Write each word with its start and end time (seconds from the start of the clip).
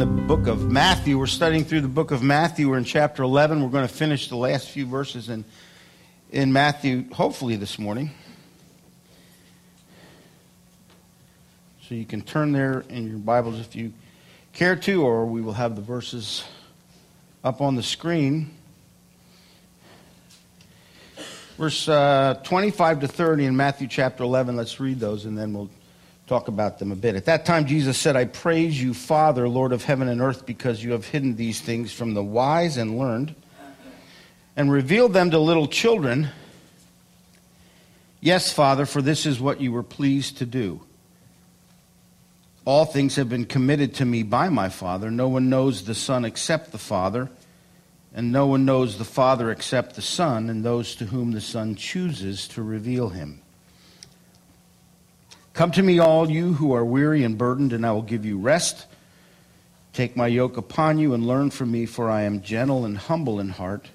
in 0.00 0.16
the 0.16 0.22
book 0.22 0.46
of 0.46 0.70
Matthew. 0.70 1.18
We're 1.18 1.26
studying 1.26 1.64
through 1.64 1.80
the 1.80 1.88
book 1.88 2.12
of 2.12 2.22
Matthew. 2.22 2.70
We're 2.70 2.78
in 2.78 2.84
chapter 2.84 3.24
11. 3.24 3.60
We're 3.60 3.68
going 3.68 3.88
to 3.88 3.92
finish 3.92 4.28
the 4.28 4.36
last 4.36 4.68
few 4.68 4.86
verses 4.86 5.28
in, 5.28 5.44
in 6.30 6.52
Matthew, 6.52 7.12
hopefully, 7.12 7.56
this 7.56 7.80
morning. 7.80 8.12
So 11.88 11.96
you 11.96 12.04
can 12.04 12.22
turn 12.22 12.52
there 12.52 12.84
in 12.88 13.08
your 13.08 13.18
Bibles 13.18 13.58
if 13.58 13.74
you 13.74 13.92
care 14.52 14.76
to, 14.76 15.02
or 15.02 15.26
we 15.26 15.40
will 15.40 15.54
have 15.54 15.74
the 15.74 15.82
verses 15.82 16.44
up 17.42 17.60
on 17.60 17.74
the 17.74 17.82
screen. 17.82 18.54
Verse 21.56 21.88
uh, 21.88 22.40
25 22.44 23.00
to 23.00 23.08
30 23.08 23.46
in 23.46 23.56
Matthew 23.56 23.88
chapter 23.88 24.22
11. 24.22 24.54
Let's 24.54 24.78
read 24.78 25.00
those 25.00 25.24
and 25.24 25.36
then 25.36 25.52
we'll 25.52 25.70
talk 26.28 26.48
about 26.48 26.78
them 26.78 26.92
a 26.92 26.96
bit. 26.96 27.16
At 27.16 27.24
that 27.24 27.44
time, 27.44 27.66
Jesus 27.66 27.98
said, 27.98 28.14
I 28.14 28.26
praise 28.26 28.80
you, 28.80 28.94
Father, 28.94 29.48
Lord 29.48 29.72
of 29.72 29.84
heaven 29.84 30.08
and 30.08 30.20
earth, 30.20 30.46
because 30.46 30.82
you 30.82 30.92
have 30.92 31.06
hidden 31.06 31.36
these 31.36 31.60
things 31.60 31.92
from 31.92 32.14
the 32.14 32.22
wise 32.22 32.76
and 32.76 32.98
learned 32.98 33.34
and 34.56 34.70
revealed 34.70 35.12
them 35.12 35.30
to 35.30 35.38
little 35.38 35.66
children. 35.66 36.28
Yes, 38.20 38.52
Father, 38.52 38.86
for 38.86 39.00
this 39.00 39.26
is 39.26 39.40
what 39.40 39.60
you 39.60 39.72
were 39.72 39.82
pleased 39.82 40.38
to 40.38 40.46
do. 40.46 40.80
All 42.64 42.84
things 42.84 43.16
have 43.16 43.28
been 43.28 43.46
committed 43.46 43.94
to 43.94 44.04
me 44.04 44.22
by 44.22 44.50
my 44.50 44.68
Father. 44.68 45.10
No 45.10 45.28
one 45.28 45.48
knows 45.48 45.84
the 45.84 45.94
Son 45.94 46.24
except 46.24 46.72
the 46.72 46.78
Father 46.78 47.30
and 48.14 48.32
no 48.32 48.46
one 48.46 48.64
knows 48.64 48.98
the 48.98 49.04
Father 49.04 49.50
except 49.50 49.94
the 49.94 50.02
Son, 50.02 50.48
and 50.48 50.64
those 50.64 50.94
to 50.96 51.06
whom 51.06 51.32
the 51.32 51.40
Son 51.40 51.74
chooses 51.74 52.48
to 52.48 52.62
reveal 52.62 53.10
him. 53.10 53.42
Come 55.58 55.72
to 55.72 55.82
me, 55.82 55.98
all 55.98 56.30
you 56.30 56.52
who 56.52 56.72
are 56.72 56.84
weary 56.84 57.24
and 57.24 57.36
burdened, 57.36 57.72
and 57.72 57.84
I 57.84 57.90
will 57.90 58.02
give 58.02 58.24
you 58.24 58.38
rest. 58.38 58.86
Take 59.92 60.16
my 60.16 60.28
yoke 60.28 60.56
upon 60.56 61.00
you 61.00 61.14
and 61.14 61.26
learn 61.26 61.50
from 61.50 61.72
me, 61.72 61.84
for 61.84 62.08
I 62.08 62.22
am 62.22 62.42
gentle 62.42 62.84
and 62.84 62.96
humble 62.96 63.40
in 63.40 63.48
heart, 63.48 63.88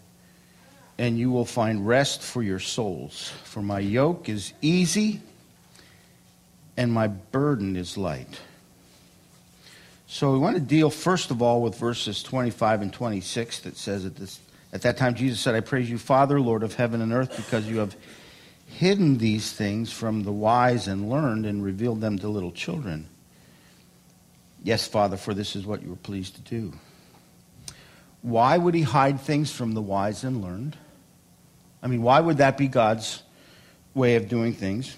and 0.97 1.17
you 1.17 1.31
will 1.31 1.45
find 1.45 1.87
rest 1.87 2.21
for 2.21 2.43
your 2.43 2.59
souls. 2.59 3.31
For 3.45 3.61
my 3.61 3.79
yoke 3.79 4.27
is 4.27 4.51
easy, 4.61 5.21
and 6.75 6.91
my 6.91 7.07
burden 7.07 7.77
is 7.77 7.97
light. 7.97 8.41
So 10.05 10.33
we 10.33 10.39
want 10.39 10.57
to 10.57 10.61
deal 10.61 10.89
first 10.89 11.31
of 11.31 11.41
all 11.41 11.61
with 11.61 11.77
verses 11.77 12.21
25 12.23 12.81
and 12.81 12.91
26 12.91 13.61
that 13.61 13.77
says 13.77 14.05
at 14.05 14.17
this 14.17 14.41
at 14.73 14.81
that 14.81 14.97
time 14.97 15.15
Jesus 15.15 15.39
said, 15.39 15.55
I 15.55 15.61
praise 15.61 15.89
you, 15.89 15.97
Father, 15.97 16.41
Lord 16.41 16.61
of 16.61 16.73
heaven 16.73 17.01
and 17.01 17.13
earth, 17.13 17.37
because 17.37 17.69
you 17.69 17.77
have 17.77 17.95
hidden 18.73 19.17
these 19.17 19.51
things 19.51 19.91
from 19.91 20.23
the 20.23 20.31
wise 20.31 20.87
and 20.87 21.09
learned 21.09 21.45
and 21.45 21.63
revealed 21.63 22.01
them 22.01 22.19
to 22.19 22.27
little 22.27 22.51
children. 22.51 23.07
Yes, 24.63 24.87
Father, 24.87 25.17
for 25.17 25.33
this 25.33 25.55
is 25.55 25.65
what 25.65 25.81
you 25.83 25.89
were 25.89 25.95
pleased 25.95 26.35
to 26.35 26.41
do. 26.41 26.73
Why 28.21 28.57
would 28.57 28.73
he 28.73 28.83
hide 28.83 29.19
things 29.19 29.51
from 29.51 29.73
the 29.73 29.81
wise 29.81 30.23
and 30.23 30.41
learned? 30.41 30.77
I 31.81 31.87
mean, 31.87 32.01
why 32.01 32.19
would 32.19 32.37
that 32.37 32.57
be 32.57 32.67
God's 32.67 33.23
way 33.93 34.15
of 34.15 34.29
doing 34.29 34.53
things? 34.53 34.95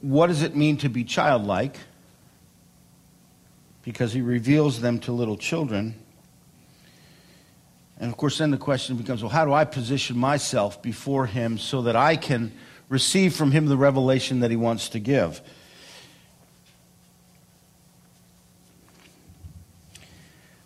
What 0.00 0.28
does 0.28 0.42
it 0.42 0.54
mean 0.54 0.76
to 0.78 0.88
be 0.88 1.02
childlike? 1.02 1.76
because 3.86 4.12
he 4.12 4.20
reveals 4.20 4.80
them 4.80 4.98
to 4.98 5.12
little 5.12 5.36
children. 5.36 5.94
And 7.98 8.10
of 8.10 8.16
course, 8.16 8.38
then 8.38 8.50
the 8.50 8.58
question 8.58 8.96
becomes 8.96 9.22
well, 9.22 9.30
how 9.30 9.44
do 9.44 9.52
I 9.52 9.64
position 9.64 10.18
myself 10.18 10.82
before 10.82 11.26
him 11.26 11.58
so 11.58 11.82
that 11.82 11.96
I 11.96 12.16
can 12.16 12.52
receive 12.88 13.34
from 13.34 13.52
him 13.52 13.66
the 13.66 13.76
revelation 13.76 14.40
that 14.40 14.50
he 14.50 14.56
wants 14.56 14.90
to 14.90 14.98
give? 14.98 15.40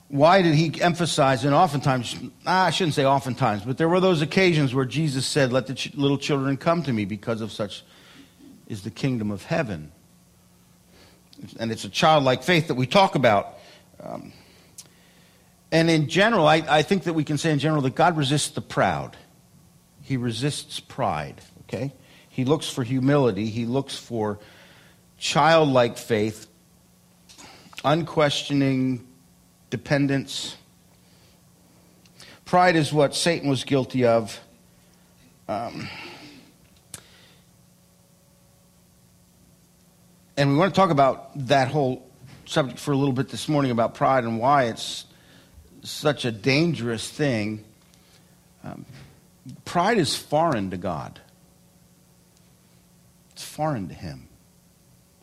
Why 0.08 0.42
did 0.42 0.56
he 0.56 0.82
emphasize, 0.82 1.44
and 1.44 1.54
oftentimes, 1.54 2.16
I 2.44 2.70
shouldn't 2.70 2.94
say 2.94 3.04
oftentimes, 3.04 3.62
but 3.62 3.78
there 3.78 3.88
were 3.88 4.00
those 4.00 4.22
occasions 4.22 4.74
where 4.74 4.84
Jesus 4.84 5.24
said, 5.24 5.52
Let 5.52 5.68
the 5.68 5.74
ch- 5.74 5.94
little 5.94 6.18
children 6.18 6.56
come 6.56 6.82
to 6.82 6.92
me 6.92 7.04
because 7.04 7.40
of 7.40 7.52
such 7.52 7.84
is 8.66 8.82
the 8.82 8.90
kingdom 8.90 9.30
of 9.30 9.44
heaven 9.44 9.92
and 11.58 11.70
it's 11.70 11.84
a 11.84 11.88
childlike 11.88 12.42
faith 12.42 12.68
that 12.68 12.74
we 12.74 12.86
talk 12.86 13.14
about. 13.14 13.58
Um, 14.02 14.32
and 15.72 15.90
in 15.90 16.08
general, 16.08 16.46
I, 16.46 16.64
I 16.68 16.82
think 16.82 17.04
that 17.04 17.12
we 17.12 17.24
can 17.24 17.38
say 17.38 17.52
in 17.52 17.58
general 17.58 17.82
that 17.82 17.94
God 17.94 18.16
resists 18.16 18.50
the 18.50 18.60
proud. 18.60 19.16
He 20.02 20.16
resists 20.16 20.80
pride, 20.80 21.40
okay? 21.62 21.92
He 22.28 22.44
looks 22.44 22.68
for 22.68 22.82
humility. 22.82 23.46
He 23.46 23.66
looks 23.66 23.96
for 23.96 24.38
childlike 25.18 25.98
faith, 25.98 26.46
unquestioning 27.84 29.06
dependence. 29.68 30.56
Pride 32.44 32.76
is 32.76 32.92
what 32.92 33.14
Satan 33.14 33.48
was 33.48 33.64
guilty 33.64 34.04
of. 34.04 34.40
Um, 35.48 35.88
And 40.40 40.48
we 40.48 40.56
want 40.56 40.74
to 40.74 40.80
talk 40.80 40.88
about 40.88 41.32
that 41.48 41.68
whole 41.68 42.08
subject 42.46 42.78
for 42.78 42.92
a 42.92 42.96
little 42.96 43.12
bit 43.12 43.28
this 43.28 43.46
morning 43.46 43.70
about 43.70 43.94
pride 43.94 44.24
and 44.24 44.38
why 44.38 44.68
it's 44.68 45.04
such 45.82 46.24
a 46.24 46.32
dangerous 46.32 47.08
thing. 47.08 47.64
Um, 48.62 48.84
pride 49.64 49.98
is 49.98 50.16
foreign 50.16 50.70
to 50.70 50.76
God, 50.76 51.20
it's 53.32 53.44
foreign 53.44 53.88
to 53.88 53.94
Him. 53.94 54.28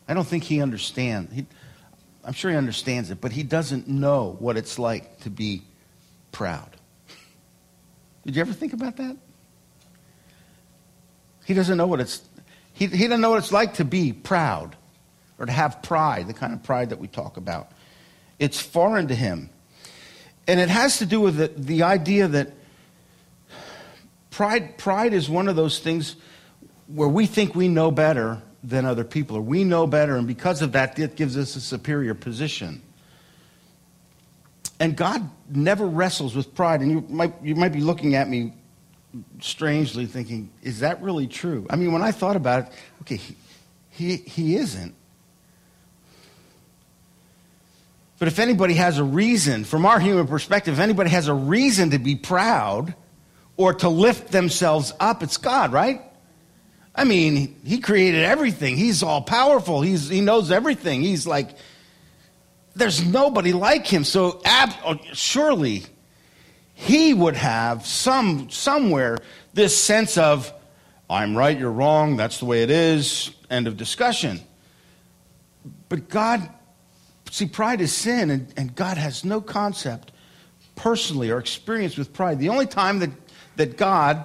I 0.08 0.14
don't 0.14 0.26
think 0.26 0.44
He 0.44 0.62
understands. 0.62 1.32
He, 1.32 1.46
I'm 2.24 2.32
sure 2.32 2.50
He 2.50 2.56
understands 2.56 3.10
it, 3.10 3.20
but 3.20 3.32
He 3.32 3.42
doesn't 3.42 3.88
know 3.88 4.36
what 4.38 4.56
it's 4.56 4.78
like 4.78 5.20
to 5.20 5.30
be 5.30 5.62
proud. 6.32 6.70
Did 8.24 8.36
you 8.36 8.40
ever 8.42 8.52
think 8.52 8.72
about 8.72 8.96
that? 8.96 9.16
He 11.46 11.54
doesn't 11.54 11.78
know 11.78 11.86
what 11.86 12.00
it's 12.00 12.22
he, 12.74 12.86
he 12.86 13.08
doesn't 13.08 13.20
know 13.20 13.30
what 13.30 13.38
it's 13.38 13.50
like 13.50 13.74
to 13.74 13.84
be 13.84 14.12
proud 14.12 14.76
or 15.38 15.46
to 15.46 15.52
have 15.52 15.82
pride, 15.82 16.28
the 16.28 16.34
kind 16.34 16.52
of 16.52 16.62
pride 16.62 16.90
that 16.90 16.98
we 16.98 17.08
talk 17.08 17.36
about. 17.36 17.72
It's 18.38 18.60
foreign 18.60 19.08
to 19.08 19.14
him. 19.14 19.50
And 20.48 20.58
it 20.58 20.70
has 20.70 20.98
to 20.98 21.06
do 21.06 21.20
with 21.20 21.36
the, 21.36 21.48
the 21.48 21.82
idea 21.84 22.26
that 22.26 22.52
pride, 24.30 24.78
pride 24.78 25.12
is 25.12 25.28
one 25.28 25.46
of 25.46 25.56
those 25.56 25.78
things 25.78 26.16
where 26.86 27.08
we 27.08 27.26
think 27.26 27.54
we 27.54 27.68
know 27.68 27.90
better 27.90 28.42
than 28.64 28.86
other 28.86 29.04
people, 29.04 29.36
or 29.36 29.42
we 29.42 29.62
know 29.62 29.86
better, 29.86 30.16
and 30.16 30.26
because 30.26 30.62
of 30.62 30.72
that, 30.72 30.98
it 30.98 31.14
gives 31.14 31.36
us 31.36 31.54
a 31.54 31.60
superior 31.60 32.14
position. 32.14 32.82
And 34.80 34.96
God 34.96 35.28
never 35.50 35.86
wrestles 35.86 36.34
with 36.34 36.54
pride. 36.54 36.80
And 36.80 36.90
you 36.90 37.04
might, 37.08 37.34
you 37.42 37.54
might 37.54 37.72
be 37.72 37.80
looking 37.80 38.14
at 38.14 38.28
me 38.28 38.54
strangely 39.40 40.06
thinking, 40.06 40.50
is 40.62 40.80
that 40.80 41.02
really 41.02 41.26
true? 41.26 41.66
I 41.68 41.76
mean, 41.76 41.92
when 41.92 42.02
I 42.02 42.12
thought 42.12 42.36
about 42.36 42.66
it, 42.66 42.72
okay, 43.02 43.16
he, 43.16 43.36
he, 43.90 44.16
he 44.16 44.56
isn't. 44.56 44.94
But 48.18 48.28
if 48.28 48.38
anybody 48.38 48.74
has 48.74 48.98
a 48.98 49.04
reason, 49.04 49.64
from 49.64 49.86
our 49.86 50.00
human 50.00 50.26
perspective, 50.26 50.74
if 50.74 50.80
anybody 50.80 51.10
has 51.10 51.28
a 51.28 51.34
reason 51.34 51.90
to 51.90 51.98
be 51.98 52.16
proud 52.16 52.94
or 53.56 53.74
to 53.74 53.88
lift 53.88 54.32
themselves 54.32 54.92
up, 54.98 55.22
it's 55.22 55.36
God, 55.36 55.72
right? 55.72 56.02
I 56.94 57.04
mean, 57.04 57.60
He 57.64 57.78
created 57.78 58.24
everything. 58.24 58.76
He's 58.76 59.04
all 59.04 59.22
powerful. 59.22 59.82
He's, 59.82 60.08
he 60.08 60.20
knows 60.20 60.50
everything. 60.50 61.02
He's 61.02 61.26
like, 61.26 61.50
there's 62.74 63.04
nobody 63.04 63.52
like 63.52 63.86
Him. 63.86 64.02
So 64.02 64.40
ab- 64.44 64.74
oh, 64.84 64.98
surely 65.12 65.84
He 66.74 67.14
would 67.14 67.36
have 67.36 67.86
some 67.86 68.50
somewhere 68.50 69.18
this 69.54 69.76
sense 69.76 70.18
of, 70.18 70.52
I'm 71.08 71.36
right, 71.36 71.56
you're 71.56 71.70
wrong, 71.70 72.16
that's 72.16 72.38
the 72.38 72.46
way 72.46 72.62
it 72.62 72.70
is, 72.70 73.30
end 73.48 73.68
of 73.68 73.76
discussion. 73.76 74.40
But 75.88 76.08
God 76.08 76.48
See, 77.30 77.46
pride 77.46 77.80
is 77.80 77.92
sin, 77.92 78.30
and, 78.30 78.52
and 78.56 78.74
God 78.74 78.96
has 78.96 79.24
no 79.24 79.40
concept 79.40 80.12
personally 80.76 81.30
or 81.30 81.38
experience 81.38 81.96
with 81.96 82.12
pride. 82.12 82.38
The 82.38 82.48
only 82.48 82.66
time 82.66 83.00
that, 83.00 83.10
that 83.56 83.76
God 83.76 84.24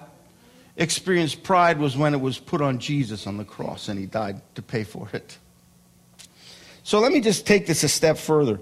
experienced 0.78 1.44
pride 1.44 1.80
was 1.80 1.98
when 1.98 2.14
it 2.14 2.22
was 2.22 2.40
put 2.40 2.62
on 2.62 2.80
Jesus 2.80 3.28
on 3.28 3.38
the 3.38 3.46
cross 3.46 3.90
and 3.90 4.00
he 4.00 4.06
died 4.06 4.42
to 4.56 4.62
pay 4.62 4.84
for 4.84 5.10
it. 5.14 5.38
So 6.84 7.00
let 7.00 7.12
me 7.12 7.22
just 7.22 7.46
take 7.46 7.66
this 7.66 7.84
a 7.84 7.90
step 7.90 8.18
further. 8.18 8.60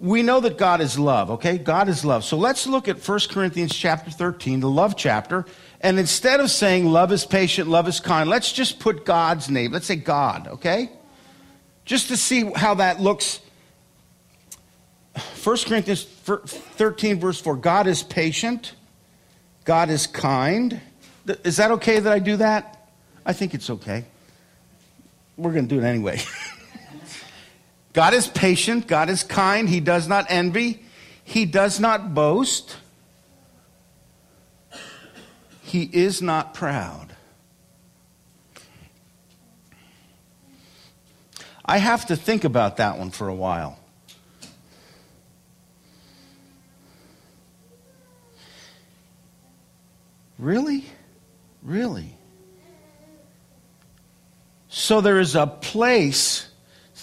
We 0.00 0.22
know 0.22 0.38
that 0.40 0.58
God 0.58 0.80
is 0.80 0.98
love, 0.98 1.30
okay? 1.32 1.58
God 1.58 1.88
is 1.88 2.04
love. 2.04 2.24
So 2.24 2.36
let's 2.36 2.66
look 2.66 2.86
at 2.86 3.06
1 3.06 3.20
Corinthians 3.30 3.74
chapter 3.74 4.10
13, 4.10 4.60
the 4.60 4.70
love 4.70 4.96
chapter. 4.96 5.44
And 5.80 5.98
instead 5.98 6.38
of 6.38 6.50
saying 6.50 6.86
love 6.86 7.10
is 7.10 7.24
patient, 7.24 7.68
love 7.68 7.88
is 7.88 7.98
kind, 7.98 8.30
let's 8.30 8.52
just 8.52 8.78
put 8.78 9.04
God's 9.04 9.50
name. 9.50 9.72
Let's 9.72 9.86
say 9.86 9.96
God, 9.96 10.46
okay? 10.48 10.90
Just 11.84 12.08
to 12.08 12.16
see 12.16 12.44
how 12.54 12.74
that 12.74 13.00
looks 13.00 13.40
1 15.48 15.56
Corinthians 15.66 16.04
13, 16.04 17.18
verse 17.18 17.40
4 17.40 17.56
God 17.56 17.86
is 17.86 18.02
patient, 18.02 18.74
God 19.64 19.88
is 19.88 20.06
kind. 20.06 20.78
Is 21.42 21.56
that 21.56 21.70
okay 21.70 22.00
that 22.00 22.12
I 22.12 22.18
do 22.18 22.36
that? 22.36 22.90
I 23.24 23.32
think 23.32 23.54
it's 23.54 23.70
okay. 23.70 24.04
We're 25.38 25.52
going 25.52 25.66
to 25.66 25.74
do 25.74 25.80
it 25.80 25.86
anyway. 25.86 26.20
God 27.94 28.12
is 28.12 28.28
patient. 28.28 28.86
God 28.86 29.08
is 29.08 29.22
kind. 29.24 29.70
He 29.70 29.80
does 29.80 30.06
not 30.06 30.26
envy. 30.28 30.82
He 31.24 31.46
does 31.46 31.80
not 31.80 32.12
boast. 32.12 32.76
He 35.62 35.84
is 35.84 36.20
not 36.20 36.52
proud. 36.52 37.14
I 41.64 41.78
have 41.78 42.04
to 42.08 42.16
think 42.16 42.44
about 42.44 42.76
that 42.76 42.98
one 42.98 43.10
for 43.10 43.28
a 43.28 43.34
while. 43.34 43.77
Really? 50.38 50.84
Really? 51.62 52.14
So 54.68 55.00
there 55.00 55.18
is 55.18 55.34
a 55.34 55.46
place, 55.46 56.48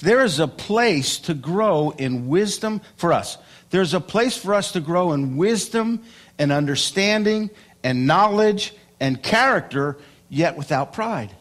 there 0.01 0.23
is 0.23 0.39
a 0.39 0.47
place 0.47 1.17
to 1.19 1.33
grow 1.33 1.89
in 1.89 2.27
wisdom 2.27 2.81
for 2.95 3.11
us. 3.11 3.37
There's 3.69 3.93
a 3.93 3.99
place 3.99 4.37
for 4.37 4.53
us 4.53 4.71
to 4.73 4.79
grow 4.79 5.11
in 5.11 5.35
wisdom 5.35 6.03
and 6.37 6.51
understanding 6.51 7.49
and 7.83 8.07
knowledge 8.07 8.73
and 8.99 9.21
character, 9.21 9.97
yet 10.29 10.55
without 10.55 10.93
pride. 10.93 11.35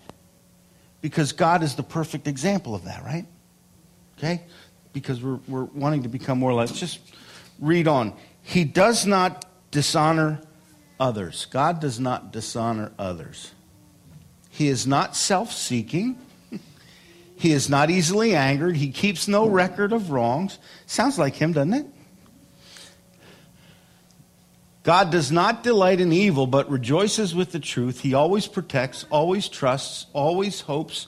Because 1.00 1.32
God 1.32 1.62
is 1.62 1.76
the 1.76 1.82
perfect 1.82 2.26
example 2.26 2.74
of 2.74 2.84
that, 2.84 3.04
right? 3.04 3.26
Okay? 4.18 4.42
Because 4.92 5.22
we're, 5.22 5.38
we're 5.46 5.64
wanting 5.64 6.04
to 6.04 6.08
become 6.08 6.38
more 6.38 6.52
like, 6.52 6.72
just 6.72 6.98
read 7.60 7.86
on. 7.86 8.14
He 8.42 8.64
does 8.64 9.06
not 9.06 9.44
dishonor 9.70 10.40
others. 10.98 11.46
God 11.46 11.80
does 11.80 12.00
not 12.00 12.32
dishonor 12.32 12.92
others. 12.98 13.52
He 14.50 14.68
is 14.68 14.86
not 14.86 15.16
self 15.16 15.52
seeking. 15.52 16.18
He 17.36 17.52
is 17.52 17.68
not 17.68 17.90
easily 17.90 18.34
angered. 18.34 18.76
He 18.76 18.90
keeps 18.90 19.26
no 19.26 19.48
record 19.48 19.92
of 19.92 20.10
wrongs. 20.10 20.58
Sounds 20.86 21.18
like 21.18 21.34
him, 21.34 21.52
doesn't 21.52 21.74
it? 21.74 21.86
God 24.84 25.10
does 25.10 25.32
not 25.32 25.62
delight 25.62 26.00
in 26.00 26.12
evil, 26.12 26.46
but 26.46 26.70
rejoices 26.70 27.34
with 27.34 27.52
the 27.52 27.58
truth. 27.58 28.00
He 28.00 28.14
always 28.14 28.46
protects, 28.46 29.04
always 29.10 29.48
trusts, 29.48 30.06
always 30.12 30.60
hopes, 30.60 31.06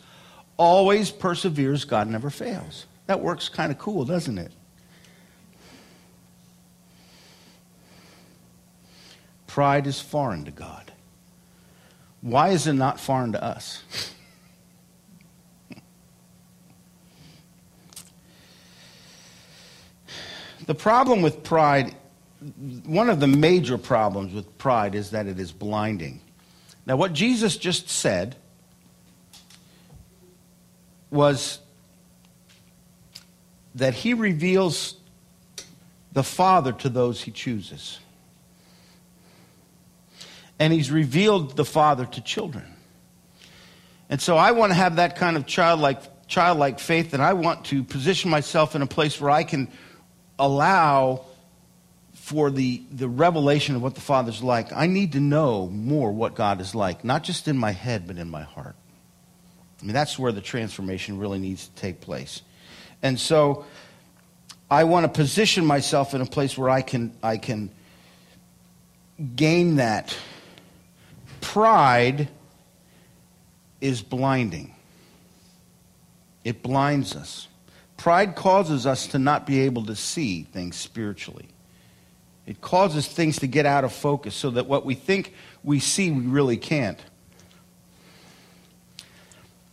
always 0.57 1.11
perseveres. 1.11 1.85
God 1.85 2.09
never 2.09 2.31
fails. 2.31 2.87
That 3.07 3.21
works 3.21 3.49
kind 3.49 3.71
of 3.71 3.79
cool, 3.79 4.05
doesn't 4.05 4.39
it? 4.39 4.53
Pride 9.57 9.87
is 9.87 9.99
foreign 9.99 10.45
to 10.45 10.51
God. 10.51 10.93
Why 12.21 12.51
is 12.51 12.67
it 12.67 12.75
not 12.75 13.01
foreign 13.01 13.33
to 13.33 13.43
us? 13.43 13.83
the 20.67 20.75
problem 20.75 21.23
with 21.23 21.43
pride, 21.43 21.95
one 22.85 23.09
of 23.09 23.19
the 23.19 23.27
major 23.27 23.79
problems 23.79 24.35
with 24.35 24.59
pride 24.59 24.95
is 24.95 25.13
that 25.13 25.27
it 25.27 25.41
is 25.41 25.53
blinding. 25.53 26.21
Now, 26.85 26.97
what 26.97 27.15
Jesus 27.15 27.57
just 27.57 27.89
said 27.89 28.37
was 31.11 31.61
that 33.75 33.95
he 33.95 34.13
reveals 34.13 34.97
the 36.13 36.23
Father 36.23 36.73
to 36.73 36.91
those 36.91 37.23
he 37.23 37.31
chooses 37.31 38.01
and 40.59 40.73
he's 40.73 40.91
revealed 40.91 41.57
the 41.57 41.65
Father 41.65 42.07
to 42.07 42.21
children. 42.21 42.65
And 44.09 44.21
so 44.21 44.37
I 44.37 44.53
want 44.53 44.71
to 44.71 44.75
have 44.75 44.97
that 44.97 45.17
kind 45.17 45.37
of 45.37 45.47
childlike, 45.47 46.27
childlike 46.29 46.79
faith, 46.79 47.13
and 47.13 47.23
I 47.23 47.33
want 47.33 47.67
to 47.67 47.83
position 47.83 48.31
myself 48.31 48.75
in 48.75 48.83
a 48.83 48.87
place 48.87 49.21
where 49.21 49.31
I 49.31 49.45
can 49.45 49.69
allow 50.39 51.25
for 52.15 52.51
the, 52.51 52.83
the 52.91 53.09
revelation 53.09 53.77
of 53.77 53.83
what 53.83 53.95
the 53.95 54.01
Father's 54.01 54.43
like. 54.43 54.73
I 54.73 54.87
need 54.87 55.13
to 55.13 55.21
know 55.21 55.69
more 55.69 56.11
what 56.11 56.35
God 56.35 56.61
is 56.61 56.75
like, 56.75 57.05
not 57.05 57.23
just 57.23 57.47
in 57.47 57.57
my 57.57 57.71
head, 57.71 58.07
but 58.07 58.17
in 58.17 58.29
my 58.29 58.43
heart. 58.43 58.75
I 59.81 59.85
mean, 59.85 59.95
that's 59.95 60.19
where 60.19 60.33
the 60.33 60.41
transformation 60.41 61.19
really 61.19 61.39
needs 61.39 61.69
to 61.69 61.75
take 61.75 62.01
place. 62.01 62.43
And 63.03 63.21
so 63.21 63.65
I 64.71 64.85
want 64.85 65.05
to 65.05 65.09
position 65.09 65.65
myself 65.65 66.15
in 66.15 66.21
a 66.21 66.27
place 66.27 66.59
where 66.59 66.71
I 66.71 66.83
can, 66.83 67.13
I 67.23 67.37
can 67.37 67.71
gain 69.37 69.77
that 69.77 70.17
Pride 71.47 72.29
is 73.81 74.03
blinding, 74.03 74.75
it 76.45 76.61
blinds 76.61 77.15
us. 77.15 77.47
Pride 77.97 78.35
causes 78.35 78.85
us 78.85 79.07
to 79.09 79.19
not 79.19 79.47
be 79.47 79.61
able 79.61 79.87
to 79.87 79.95
see 79.95 80.43
things 80.43 80.77
spiritually. 80.77 81.47
It 82.47 82.61
causes 82.61 83.07
things 83.07 83.39
to 83.39 83.47
get 83.47 83.65
out 83.65 83.85
of 83.85 83.93
focus 83.93 84.35
so 84.35 84.51
that 84.51 84.67
what 84.67 84.85
we 84.85 84.95
think 84.95 85.35
we 85.63 85.79
see, 85.79 86.11
we 86.11 86.27
really 86.27 86.57
can't. 86.57 86.99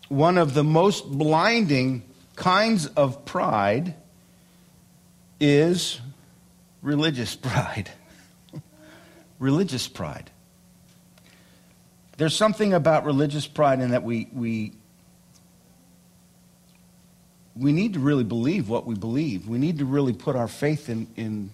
One 0.09 0.37
of 0.37 0.53
the 0.53 0.63
most 0.63 1.11
blinding 1.11 2.03
kinds 2.35 2.85
of 2.85 3.25
pride 3.25 3.95
is 5.39 5.99
religious 6.83 7.35
pride. 7.35 7.89
religious 9.39 9.87
pride. 9.87 10.29
There's 12.17 12.35
something 12.35 12.73
about 12.73 13.05
religious 13.05 13.47
pride 13.47 13.79
in 13.79 13.91
that 13.91 14.03
we, 14.03 14.29
we, 14.31 14.73
we 17.55 17.71
need 17.71 17.93
to 17.93 17.99
really 17.99 18.23
believe 18.23 18.69
what 18.69 18.85
we 18.85 18.95
believe. 18.95 19.47
We 19.47 19.57
need 19.57 19.79
to 19.79 19.85
really 19.85 20.13
put 20.13 20.35
our 20.35 20.47
faith 20.47 20.89
in, 20.89 21.07
in, 21.15 21.49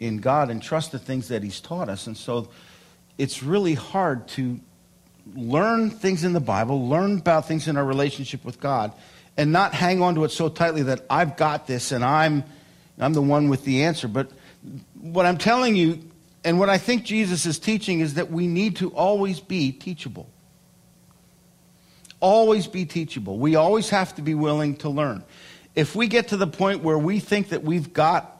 in 0.00 0.18
God 0.18 0.50
and 0.50 0.60
trust 0.60 0.90
the 0.90 0.98
things 0.98 1.28
that 1.28 1.42
He's 1.44 1.60
taught 1.60 1.88
us. 1.88 2.08
And 2.08 2.16
so 2.16 2.48
it's 3.18 3.42
really 3.42 3.74
hard 3.74 4.26
to 4.28 4.58
learn 5.34 5.90
things 5.90 6.24
in 6.24 6.32
the 6.32 6.40
Bible, 6.40 6.88
learn 6.88 7.18
about 7.18 7.46
things 7.46 7.68
in 7.68 7.76
our 7.76 7.84
relationship 7.84 8.44
with 8.44 8.58
God, 8.58 8.92
and 9.36 9.52
not 9.52 9.74
hang 9.74 10.02
on 10.02 10.16
to 10.16 10.24
it 10.24 10.32
so 10.32 10.48
tightly 10.48 10.82
that 10.82 11.04
I've 11.08 11.36
got 11.36 11.68
this 11.68 11.92
and 11.92 12.04
I'm, 12.04 12.42
I'm 12.98 13.12
the 13.12 13.22
one 13.22 13.48
with 13.48 13.64
the 13.64 13.84
answer. 13.84 14.08
But 14.08 14.32
what 15.00 15.24
I'm 15.24 15.38
telling 15.38 15.76
you 15.76 16.09
and 16.44 16.58
what 16.58 16.70
I 16.70 16.78
think 16.78 17.04
Jesus 17.04 17.44
is 17.44 17.58
teaching 17.58 18.00
is 18.00 18.14
that 18.14 18.30
we 18.30 18.46
need 18.46 18.76
to 18.76 18.90
always 18.90 19.40
be 19.40 19.72
teachable. 19.72 20.28
Always 22.18 22.66
be 22.66 22.84
teachable. 22.86 23.38
We 23.38 23.56
always 23.56 23.90
have 23.90 24.14
to 24.16 24.22
be 24.22 24.34
willing 24.34 24.76
to 24.76 24.88
learn. 24.88 25.22
If 25.74 25.94
we 25.94 26.06
get 26.06 26.28
to 26.28 26.36
the 26.36 26.46
point 26.46 26.82
where 26.82 26.98
we 26.98 27.20
think 27.20 27.50
that 27.50 27.62
we've 27.62 27.92
got 27.92 28.38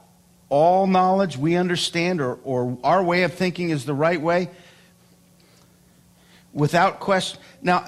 all 0.49 0.87
knowledge, 0.87 1.37
we 1.37 1.57
understand, 1.57 2.21
or, 2.21 2.38
or 2.42 2.78
our 2.83 3.02
way 3.02 3.23
of 3.23 3.35
thinking 3.35 3.71
is 3.71 3.85
the 3.85 3.95
right 3.95 4.21
way, 4.21 4.50
without 6.52 7.00
question. 7.00 7.40
Now, 7.62 7.87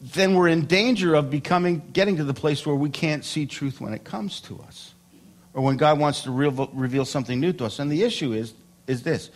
then 0.00 0.34
we're 0.34 0.48
in 0.48 0.66
danger 0.66 1.14
of 1.14 1.30
becoming, 1.30 1.82
getting 1.92 2.16
to 2.16 2.24
the 2.24 2.34
place 2.34 2.64
where 2.66 2.74
we 2.74 2.90
can't 2.90 3.24
see 3.24 3.46
truth 3.46 3.80
when 3.80 3.92
it 3.92 4.04
comes 4.04 4.40
to 4.42 4.60
us 4.66 4.87
or 5.58 5.62
when 5.62 5.76
God 5.76 5.98
wants 5.98 6.22
to 6.22 6.30
reveal, 6.30 7.04
something 7.04 7.40
new 7.40 7.52
to 7.54 7.64
us. 7.64 7.80
And 7.80 7.90
the 7.90 8.04
issue 8.04 8.32
is, 8.32 8.54
is 8.86 9.02
this 9.02 9.28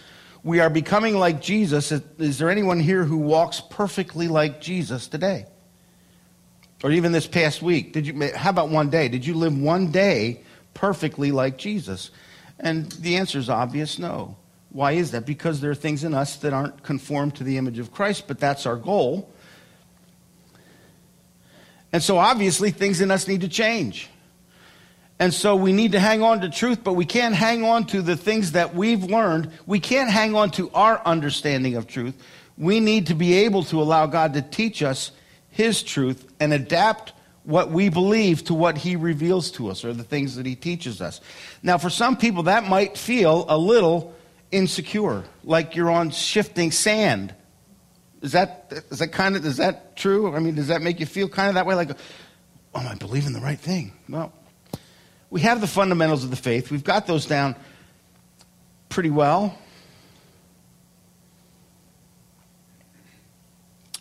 we 0.45 0.61
are 0.61 0.71
becoming 0.71 1.17
like 1.17 1.43
Jesus. 1.43 1.91
Is, 1.91 2.01
is 2.17 2.39
there 2.39 2.49
anyone 2.49 2.79
here 2.79 3.03
who 3.03 3.17
walks 3.17 3.61
perfectly 3.61 4.29
like 4.29 4.61
Jesus 4.61 5.09
today? 5.09 5.47
Or 6.85 6.93
even 6.93 7.11
this 7.11 7.27
past 7.27 7.61
week? 7.61 7.93
Did 7.93 8.07
you, 8.07 8.33
how 8.37 8.51
about 8.51 8.69
one 8.69 8.89
day? 8.89 9.09
Did 9.09 9.27
you 9.27 9.35
live 9.35 9.59
one 9.59 9.91
day 9.91 10.43
perfectly 10.75 11.33
like 11.33 11.59
Jesus? 11.59 12.13
And 12.61 12.93
the 12.93 13.17
answer 13.17 13.41
is 13.41 13.51
obvious 13.51 13.99
no. 13.99 14.37
Why 14.71 14.93
is 14.93 15.11
that? 15.11 15.27
Because 15.27 15.61
there 15.61 15.73
are 15.73 15.75
things 15.75 16.05
in 16.05 16.15
us 16.15 16.37
that 16.37 16.53
aren't 16.53 16.85
conformed 16.85 17.35
to 17.37 17.45
the 17.45 17.59
image 17.59 17.81
of 17.81 17.93
Christ, 17.93 18.29
but 18.29 18.39
that's 18.39 18.65
our 18.65 18.77
goal. 18.77 19.29
And 21.93 22.01
so 22.01 22.19
obviously 22.19 22.71
things 22.71 23.01
in 23.01 23.11
us 23.11 23.27
need 23.27 23.41
to 23.41 23.49
change. 23.49 24.09
And 25.19 25.33
so 25.33 25.55
we 25.55 25.73
need 25.73 25.93
to 25.93 26.01
hang 26.01 26.23
on 26.23 26.41
to 26.41 26.51
truth, 26.51 26.83
but 26.83 26.95
we 26.95 27.05
can't 27.05 27.35
hang 27.35 27.65
on 27.65 27.85
to 27.87 28.03
the 28.03 28.17
things 28.17 28.53
that 28.53 28.75
we've 28.75 29.05
learned. 29.05 29.51
We 29.67 29.79
can't 29.79 30.11
hang 30.11 30.35
on 30.35 30.51
to 30.53 30.71
our 30.71 31.01
understanding 31.05 31.77
of 31.77 31.87
truth. 31.87 32.15
We 32.59 32.81
need 32.81 33.07
to 33.07 33.15
be 33.15 33.35
able 33.45 33.63
to 33.65 33.81
allow 33.81 34.07
God 34.07 34.35
to 34.35 34.43
teach 34.43 34.83
us 34.83 35.13
His 35.51 35.83
truth 35.83 36.27
and 36.41 36.53
adapt 36.53 37.13
what 37.45 37.71
we 37.71 37.89
believe 37.89 38.45
to 38.45 38.55
what 38.55 38.79
He 38.79 38.97
reveals 38.97 39.51
to 39.53 39.69
us 39.69 39.85
or 39.85 39.93
the 39.93 40.05
things 40.05 40.37
that 40.37 40.47
He 40.47 40.55
teaches 40.55 41.01
us. 41.01 41.21
Now, 41.63 41.79
for 41.79 41.91
some 41.91 42.17
people, 42.17 42.45
that 42.45 42.65
might 42.65 42.99
feel 42.99 43.47
a 43.49 43.59
little 43.59 44.15
insecure, 44.51 45.25
like 45.45 45.77
you're 45.77 45.91
on 45.91 46.11
shifting 46.11 46.71
sand. 46.71 47.35
Is 48.23 48.33
that, 48.33 48.73
is 48.91 48.99
that 49.01 49.09
kind 49.09 49.35
of, 49.37 49.45
is 49.45 49.57
that 49.57 49.97
true? 49.97 50.35
I 50.35 50.39
mean, 50.39 50.55
does 50.55 50.69
that 50.69 50.83
make 50.83 51.01
you 51.01 51.07
feel 51.07 51.29
kind 51.29 51.49
of 51.49 51.55
that 51.55 51.67
way? 51.67 51.75
Like, 51.75 51.91
oh, 52.75 52.81
am 52.81 52.87
I 52.87 52.95
believing 52.95 53.33
the 53.33 53.41
right 53.41 53.59
thing? 53.59 53.93
Well, 54.09 54.33
we 55.33 55.41
have 55.41 55.63
the 55.63 55.67
fundamentals 55.67 56.25
of 56.25 56.31
the 56.31 56.37
faith. 56.37 56.71
We've 56.71 56.85
got 56.85 57.07
those 57.07 57.25
down 57.25 57.57
pretty 58.91 59.09
well. 59.09 59.59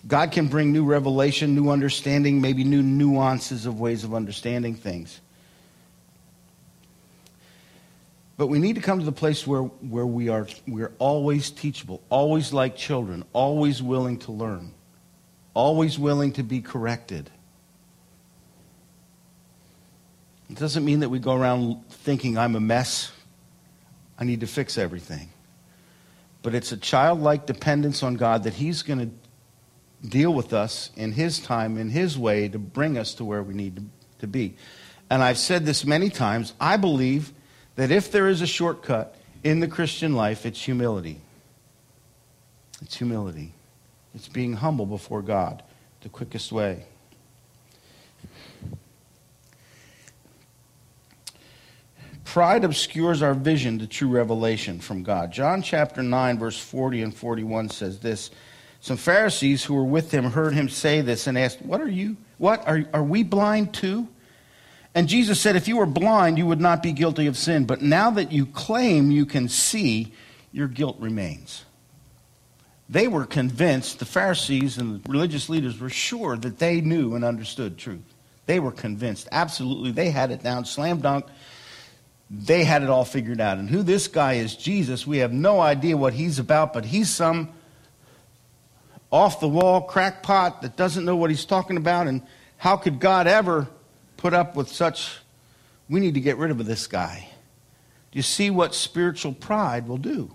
God 0.06 0.34
can 0.34 0.48
bring 0.48 0.74
new 0.74 0.84
revelation, 0.84 1.56
new 1.56 1.70
understanding, 1.70 2.42
maybe 2.42 2.66
new 2.66 2.84
nuances 2.84 3.66
of 3.66 3.80
ways 3.80 4.04
of 4.04 4.14
understanding 4.14 4.76
things. 4.76 5.22
But 8.36 8.48
we 8.48 8.60
need 8.60 8.76
to 8.76 8.82
come 8.82 9.00
to 9.00 9.06
the 9.06 9.14
place 9.14 9.48
where, 9.48 9.62
where 9.62 10.06
we 10.06 10.28
are 10.28 10.48
we're 10.68 10.92
always 11.00 11.50
teachable, 11.50 12.02
always 12.10 12.52
like 12.52 12.76
children, 12.76 13.24
always 13.32 13.82
willing 13.82 14.18
to 14.20 14.34
learn, 14.34 14.74
always 15.54 15.98
willing 15.98 16.34
to 16.34 16.44
be 16.44 16.60
corrected. 16.60 17.30
It 20.52 20.58
doesn't 20.58 20.84
mean 20.84 21.00
that 21.00 21.08
we 21.08 21.20
go 21.20 21.34
around 21.34 21.88
thinking 21.90 22.38
I'm 22.38 22.58
a 22.58 22.60
mess. 22.60 23.14
I 24.20 24.26
need 24.26 24.42
to 24.42 24.48
fix 24.48 24.78
everything. 24.78 25.30
But 26.44 26.54
it's 26.54 26.74
a 26.74 26.78
childlike 26.78 27.46
dependence 27.46 28.04
on 28.04 28.16
God 28.16 28.44
that 28.44 28.56
He's 28.56 28.82
going 28.82 29.00
to 29.00 30.08
deal 30.08 30.34
with 30.34 30.52
us 30.52 30.92
in 30.98 31.14
His 31.14 31.40
time, 31.40 31.78
in 31.78 31.90
His 31.90 32.18
way, 32.18 32.50
to 32.50 32.60
bring 32.60 32.98
us 32.98 33.14
to 33.16 33.24
where 33.24 33.42
we 33.42 33.54
need 33.54 33.90
to, 34.20 34.28
be. 34.28 34.56
And 35.10 35.24
I've 35.24 35.38
said 35.38 35.66
this 35.66 35.86
many 35.86 36.10
times. 36.10 36.54
I 36.60 36.76
believe 36.76 37.32
that 37.78 37.90
if 37.90 38.12
there 38.12 38.28
is 38.28 38.42
a 38.42 38.48
shortcut 38.48 39.16
in 39.46 39.62
the 39.62 39.68
Christian 39.70 40.16
life, 40.16 40.46
it's 40.46 40.62
humility. 40.62 41.22
It's 42.82 42.98
humility. 42.98 43.54
It's 44.14 44.28
being 44.28 44.54
humble 44.54 44.86
before 44.86 45.22
God, 45.22 45.64
the 46.02 46.10
quickest 46.10 46.52
way. 46.52 46.86
Pride 52.32 52.64
obscures 52.64 53.22
our 53.22 53.34
vision 53.34 53.80
to 53.80 53.88
true 53.88 54.08
revelation 54.08 54.80
from 54.80 55.04
God. 55.04 55.34
John 55.34 55.62
chapter 55.62 56.02
9, 56.02 56.40
verse 56.40 56.58
40 56.58 57.02
and 57.02 57.14
41 57.14 57.68
says 57.68 58.00
this 58.00 58.32
Some 58.80 58.96
Pharisees 58.96 59.66
who 59.66 59.76
were 59.76 59.84
with 59.84 60.12
him 60.12 60.24
heard 60.24 60.54
him 60.54 60.70
say 60.70 61.02
this 61.02 61.28
and 61.28 61.38
asked, 61.38 61.62
What 61.62 61.82
are 61.82 61.90
you? 61.90 62.16
What? 62.38 62.66
Are, 62.66 62.86
are 62.94 63.04
we 63.04 63.24
blind 63.24 63.74
too? 63.74 64.08
And 64.96 65.10
Jesus 65.10 65.42
said, 65.42 65.58
If 65.58 65.68
you 65.68 65.76
were 65.76 65.86
blind, 65.86 66.38
you 66.38 66.46
would 66.46 66.62
not 66.62 66.82
be 66.82 66.94
guilty 66.94 67.28
of 67.28 67.36
sin. 67.36 67.66
But 67.66 67.82
now 67.82 68.12
that 68.12 68.32
you 68.32 68.46
claim 68.46 69.12
you 69.12 69.26
can 69.26 69.50
see, 69.50 70.14
your 70.54 70.70
guilt 70.70 70.96
remains. 71.02 71.66
They 72.88 73.10
were 73.10 73.26
convinced, 73.26 74.00
the 74.00 74.06
Pharisees 74.06 74.78
and 74.78 75.04
the 75.04 75.12
religious 75.12 75.50
leaders 75.50 75.82
were 75.82 75.90
sure 75.90 76.38
that 76.38 76.60
they 76.60 76.80
knew 76.80 77.14
and 77.14 77.26
understood 77.26 77.78
truth. 77.78 78.00
They 78.46 78.62
were 78.62 78.72
convinced. 78.72 79.28
Absolutely. 79.34 79.92
They 79.92 80.12
had 80.12 80.32
it 80.32 80.42
down, 80.42 80.64
slam 80.64 81.02
dunk. 81.02 81.26
They 82.34 82.64
had 82.64 82.82
it 82.82 82.90
all 82.90 83.04
figured 83.04 83.42
out. 83.42 83.58
And 83.58 83.70
who 83.70 83.84
this 83.84 84.08
guy 84.08 84.34
is, 84.34 84.56
Jesus, 84.56 85.06
we 85.06 85.18
have 85.18 85.34
no 85.34 85.60
idea 85.60 85.98
what 85.98 86.14
he's 86.14 86.40
about, 86.40 86.72
but 86.72 86.86
he's 86.86 87.10
some 87.10 87.50
off 89.12 89.42
the 89.42 89.50
wall 89.50 89.82
crackpot 89.82 90.62
that 90.62 90.78
doesn't 90.78 91.04
know 91.04 91.18
what 91.18 91.30
he's 91.30 91.44
talking 91.44 91.76
about. 91.76 92.08
And 92.08 92.22
how 92.58 92.78
could 92.78 93.02
God 93.02 93.28
ever 93.28 93.68
put 94.22 94.36
up 94.36 94.56
with 94.56 94.70
such. 94.70 95.18
We 95.90 96.00
need 96.00 96.14
to 96.14 96.22
get 96.22 96.38
rid 96.38 96.52
of 96.52 96.64
this 96.64 96.86
guy. 96.86 97.28
Do 98.12 98.20
you 98.20 98.24
see 98.24 98.52
what 98.52 98.76
spiritual 98.76 99.34
pride 99.34 99.88
will 99.88 99.98
do? 99.98 100.32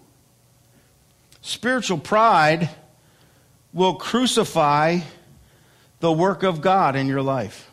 Spiritual 1.41 1.99
pride 1.99 2.69
will 3.73 3.95
crucify 3.95 5.01
the 6.01 6.11
work 6.11 6.43
of 6.43 6.61
God 6.61 6.97
in 6.97 7.07
your 7.07 7.23
life. 7.23 7.71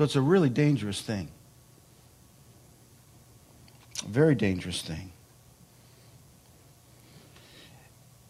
So 0.00 0.04
it's 0.04 0.16
a 0.16 0.22
really 0.22 0.48
dangerous 0.48 1.02
thing. 1.02 1.28
A 4.02 4.08
very 4.08 4.34
dangerous 4.34 4.80
thing. 4.80 5.12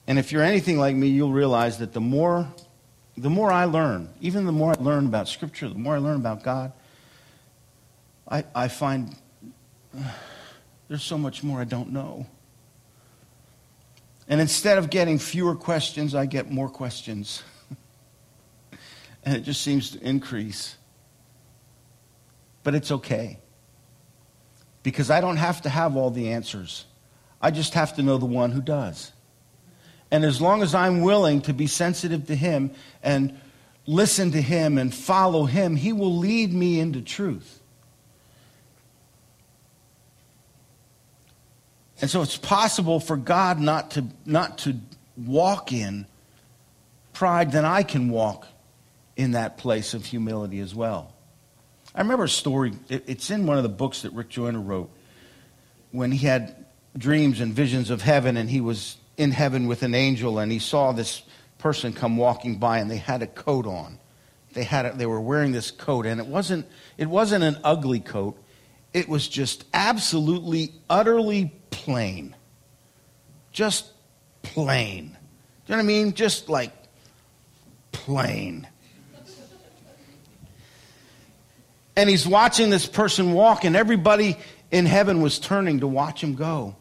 And 0.09 0.19
if 0.19 0.33
you're 0.33 0.43
anything 0.43 0.81
like 0.81 0.97
me, 0.97 1.07
you'll 1.07 1.31
realize 1.31 1.79
that 1.79 1.93
the 1.93 2.01
more, 2.01 2.49
the 3.17 3.31
more 3.31 3.53
I 3.53 3.67
learn, 3.67 4.09
even 4.21 4.47
the 4.47 4.51
more 4.51 4.73
I 4.77 4.83
learn 4.83 5.07
about 5.07 5.29
Scripture, 5.29 5.69
the 5.69 5.79
more 5.79 5.95
I 5.95 5.99
learn 5.99 6.17
about 6.17 6.43
God, 6.43 6.73
I, 8.29 8.45
I 8.53 8.67
find 8.67 9.15
uh, 9.97 10.03
there's 10.89 11.05
so 11.05 11.17
much 11.17 11.45
more 11.45 11.61
I 11.61 11.65
don't 11.67 11.93
know. 11.93 12.27
And 14.27 14.41
instead 14.41 14.77
of 14.77 14.91
getting 14.91 15.21
fewer 15.21 15.55
questions, 15.55 16.17
I 16.17 16.27
get 16.27 16.51
more 16.51 16.69
questions. 16.69 17.45
and 19.23 19.37
it 19.37 19.43
just 19.43 19.61
seems 19.61 19.93
to 19.93 20.01
increase. 20.01 20.75
But 22.71 22.77
it's 22.77 22.93
okay. 22.93 23.41
Because 24.85 25.11
I 25.11 25.21
don't 25.21 25.39
have 25.39 25.63
to 25.63 25.69
have 25.69 25.97
all 25.97 26.13
the 26.13 26.31
answers. 26.31 26.85
I 27.43 27.51
just 27.51 27.75
have 27.75 27.97
to 27.97 28.03
know 28.03 28.17
the 28.17 28.27
one 28.27 28.53
who 28.53 28.63
does. 28.63 29.11
And 30.13 30.25
as 30.25 30.41
long 30.41 30.63
as 30.63 30.73
I'm 30.73 31.01
willing 31.01 31.41
to 31.43 31.53
be 31.53 31.67
sensitive 31.67 32.29
to 32.29 32.37
Him 32.37 32.71
and 33.03 33.37
listen 33.89 34.31
to 34.31 34.41
Him 34.41 34.79
and 34.79 34.95
follow 34.95 35.47
Him, 35.47 35.75
He 35.75 35.93
will 35.93 36.17
lead 36.17 36.55
me 36.55 36.79
into 36.79 37.03
truth. 37.03 37.61
And 42.01 42.09
so 42.09 42.23
it's 42.23 42.37
possible 42.37 43.01
for 43.01 43.17
God 43.17 43.59
not 43.59 43.91
to, 43.91 44.05
not 44.25 44.59
to 44.59 44.77
walk 45.17 45.73
in 45.73 46.07
pride, 47.15 47.51
then 47.51 47.65
I 47.65 47.83
can 47.83 48.11
walk 48.11 48.47
in 49.17 49.33
that 49.33 49.59
place 49.59 49.93
of 49.93 50.07
humility 50.07 50.61
as 50.61 50.73
well. 50.73 51.17
I 51.95 52.01
remember 52.01 52.25
a 52.25 52.29
story, 52.29 52.73
it's 52.89 53.31
in 53.31 53.47
one 53.47 53.57
of 53.57 53.63
the 53.63 53.69
books 53.69 54.03
that 54.03 54.13
Rick 54.13 54.29
Joyner 54.29 54.61
wrote, 54.61 54.91
when 55.91 56.13
he 56.13 56.27
had 56.27 56.65
dreams 56.97 57.41
and 57.41 57.53
visions 57.53 57.91
of 57.91 58.03
heaven 58.03 58.37
and 58.37 58.49
he 58.49 58.61
was 58.61 58.97
in 59.17 59.33
heaven 59.33 59.67
with 59.67 59.83
an 59.83 59.95
angel 59.95 60.39
and 60.39 60.51
he 60.53 60.59
saw 60.59 60.93
this 60.93 61.23
person 61.59 61.93
come 61.93 62.17
walking 62.17 62.59
by 62.59 62.79
and 62.79 62.91
they 62.91 62.97
had 62.97 63.23
a 63.23 63.27
coat 63.27 63.67
on. 63.67 63.99
They 64.53 64.65
had 64.65 64.87
a, 64.87 64.93
they 64.93 65.07
were 65.07 65.21
wearing 65.21 65.53
this 65.53 65.71
coat 65.71 66.07
and 66.07 66.21
it 66.21 66.27
wasn't 66.27 66.67
it 66.97 67.09
wasn't 67.09 67.45
an 67.45 67.59
ugly 67.63 68.01
coat. 68.01 68.37
It 68.93 69.09
was 69.09 69.29
just 69.29 69.65
absolutely 69.73 70.73
utterly 70.89 71.53
plain. 71.71 72.35
Just 73.53 73.87
plain. 74.43 75.05
Do 75.67 75.73
you 75.73 75.77
know 75.77 75.77
what 75.77 75.79
I 75.79 75.83
mean? 75.83 76.15
Just 76.15 76.49
like 76.49 76.73
plain. 77.93 78.67
And 81.97 82.09
he's 82.09 82.27
watching 82.27 82.71
this 82.71 82.87
person 82.87 83.33
walk, 83.33 83.65
and 83.65 83.77
everybody 83.77 84.37
in 84.71 84.87
heaven 84.87 85.21
was 85.21 85.39
turning 85.39 85.81
to 85.81 85.87
watch 85.87 86.23
him 86.23 86.35
go, 86.35 86.77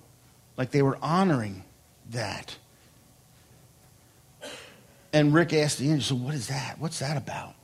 like 0.58 0.72
they 0.72 0.82
were 0.82 0.98
honoring 1.02 1.64
that. 2.12 2.56
And 5.12 5.34
Rick 5.34 5.54
asked 5.54 5.80
the 5.80 5.90
angel, 5.90 6.18
so 6.18 6.24
what 6.24 6.36
is 6.36 6.48
that? 6.48 6.78
What's 6.80 7.00
that 7.00 7.18
about? 7.18 7.56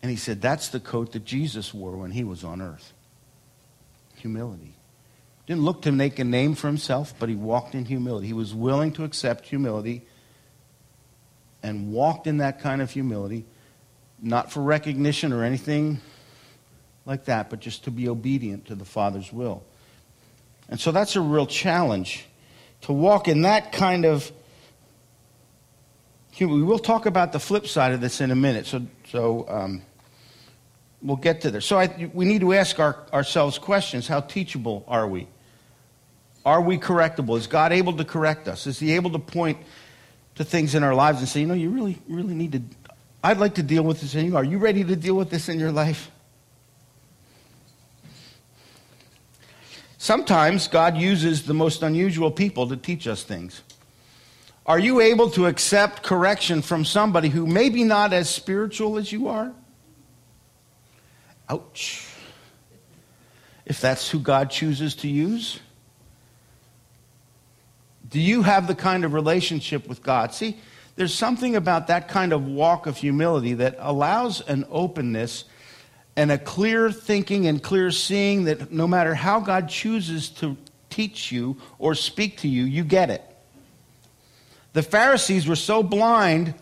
And 0.00 0.10
he 0.10 0.16
said, 0.16 0.40
that's 0.40 0.68
the 0.68 0.80
coat 0.80 1.12
that 1.12 1.24
Jesus 1.24 1.74
wore 1.74 1.96
when 1.96 2.12
he 2.12 2.24
was 2.24 2.44
on 2.44 2.60
earth. 2.60 2.92
Humility. 4.16 4.74
Didn't 5.46 5.62
look 5.62 5.82
to 5.82 5.92
make 5.92 6.20
a 6.20 6.24
name 6.24 6.54
for 6.54 6.68
himself, 6.68 7.14
but 7.18 7.28
he 7.28 7.34
walked 7.34 7.74
in 7.74 7.84
humility. 7.84 8.28
He 8.28 8.32
was 8.32 8.54
willing 8.54 8.92
to 8.92 9.04
accept 9.04 9.46
humility 9.46 10.02
and 11.62 11.92
walked 11.92 12.26
in 12.28 12.38
that 12.38 12.60
kind 12.60 12.80
of 12.80 12.90
humility, 12.90 13.44
not 14.22 14.52
for 14.52 14.62
recognition 14.62 15.32
or 15.32 15.42
anything 15.42 16.00
like 17.04 17.24
that, 17.26 17.50
but 17.50 17.60
just 17.60 17.84
to 17.84 17.90
be 17.90 18.08
obedient 18.08 18.66
to 18.66 18.74
the 18.74 18.84
Father's 18.84 19.32
will. 19.32 19.64
And 20.68 20.80
so 20.80 20.92
that's 20.92 21.16
a 21.16 21.20
real 21.20 21.46
challenge 21.46 22.26
to 22.82 22.92
walk 22.92 23.28
in 23.28 23.42
that 23.42 23.72
kind 23.72 24.04
of 24.04 24.30
we 26.40 26.62
will 26.62 26.78
talk 26.78 27.06
about 27.06 27.32
the 27.32 27.38
flip 27.38 27.66
side 27.68 27.92
of 27.92 28.00
this 28.00 28.20
in 28.20 28.30
a 28.30 28.34
minute 28.34 28.66
so 28.66 28.82
so 29.08 29.46
um, 29.48 29.82
we'll 31.00 31.16
get 31.16 31.40
to 31.42 31.50
there 31.50 31.60
so 31.60 31.78
I, 31.78 32.10
we 32.12 32.24
need 32.24 32.40
to 32.40 32.52
ask 32.54 32.78
our, 32.80 32.96
ourselves 33.12 33.58
questions. 33.58 34.08
How 34.08 34.20
teachable 34.20 34.84
are 34.88 35.06
we? 35.06 35.28
Are 36.44 36.60
we 36.60 36.78
correctable? 36.78 37.36
Is 37.36 37.46
god 37.46 37.72
able 37.72 37.92
to 37.96 38.04
correct 38.04 38.48
us? 38.48 38.66
Is 38.66 38.78
he 38.78 38.92
able 38.92 39.10
to 39.10 39.18
point 39.18 39.58
to 40.34 40.44
things 40.44 40.74
in 40.74 40.82
our 40.82 40.94
lives 40.94 41.18
and 41.18 41.28
say 41.28 41.40
you 41.40 41.46
know 41.46 41.54
you 41.54 41.70
really 41.70 42.00
really 42.08 42.34
need 42.34 42.52
to 42.52 42.62
i'd 43.24 43.38
like 43.38 43.54
to 43.54 43.62
deal 43.62 43.82
with 43.82 44.00
this 44.00 44.14
in 44.14 44.26
you 44.26 44.36
are 44.36 44.44
you 44.44 44.58
ready 44.58 44.84
to 44.84 44.96
deal 44.96 45.14
with 45.14 45.30
this 45.30 45.48
in 45.48 45.58
your 45.58 45.72
life 45.72 46.10
Sometimes 50.02 50.66
God 50.66 50.96
uses 50.96 51.44
the 51.44 51.54
most 51.54 51.84
unusual 51.84 52.32
people 52.32 52.66
to 52.66 52.76
teach 52.76 53.06
us 53.06 53.22
things. 53.22 53.62
Are 54.66 54.80
you 54.80 55.00
able 55.00 55.30
to 55.30 55.46
accept 55.46 56.02
correction 56.02 56.60
from 56.60 56.84
somebody 56.84 57.28
who 57.28 57.46
may 57.46 57.68
be 57.68 57.84
not 57.84 58.12
as 58.12 58.28
spiritual 58.28 58.98
as 58.98 59.12
you 59.12 59.28
are? 59.28 59.52
Ouch. 61.48 62.04
If 63.64 63.80
that's 63.80 64.10
who 64.10 64.18
God 64.18 64.50
chooses 64.50 64.96
to 64.96 65.08
use? 65.08 65.60
Do 68.08 68.18
you 68.18 68.42
have 68.42 68.66
the 68.66 68.74
kind 68.74 69.04
of 69.04 69.12
relationship 69.12 69.86
with 69.86 70.02
God? 70.02 70.34
See, 70.34 70.58
there's 70.96 71.14
something 71.14 71.56
about 71.56 71.86
that 71.86 72.08
kind 72.08 72.32
of 72.32 72.46
walk 72.46 72.86
of 72.86 72.96
humility 72.96 73.54
that 73.54 73.76
allows 73.78 74.40
an 74.42 74.66
openness 74.70 75.44
and 76.16 76.30
a 76.30 76.38
clear 76.38 76.90
thinking 76.90 77.46
and 77.46 77.62
clear 77.62 77.90
seeing 77.90 78.44
that 78.44 78.70
no 78.70 78.86
matter 78.86 79.14
how 79.14 79.40
God 79.40 79.68
chooses 79.68 80.28
to 80.30 80.56
teach 80.90 81.32
you 81.32 81.56
or 81.78 81.94
speak 81.94 82.38
to 82.38 82.48
you, 82.48 82.64
you 82.64 82.84
get 82.84 83.08
it. 83.08 83.22
The 84.74 84.82
Pharisees 84.82 85.46
were 85.46 85.56
so 85.56 85.82
blind 85.82 86.54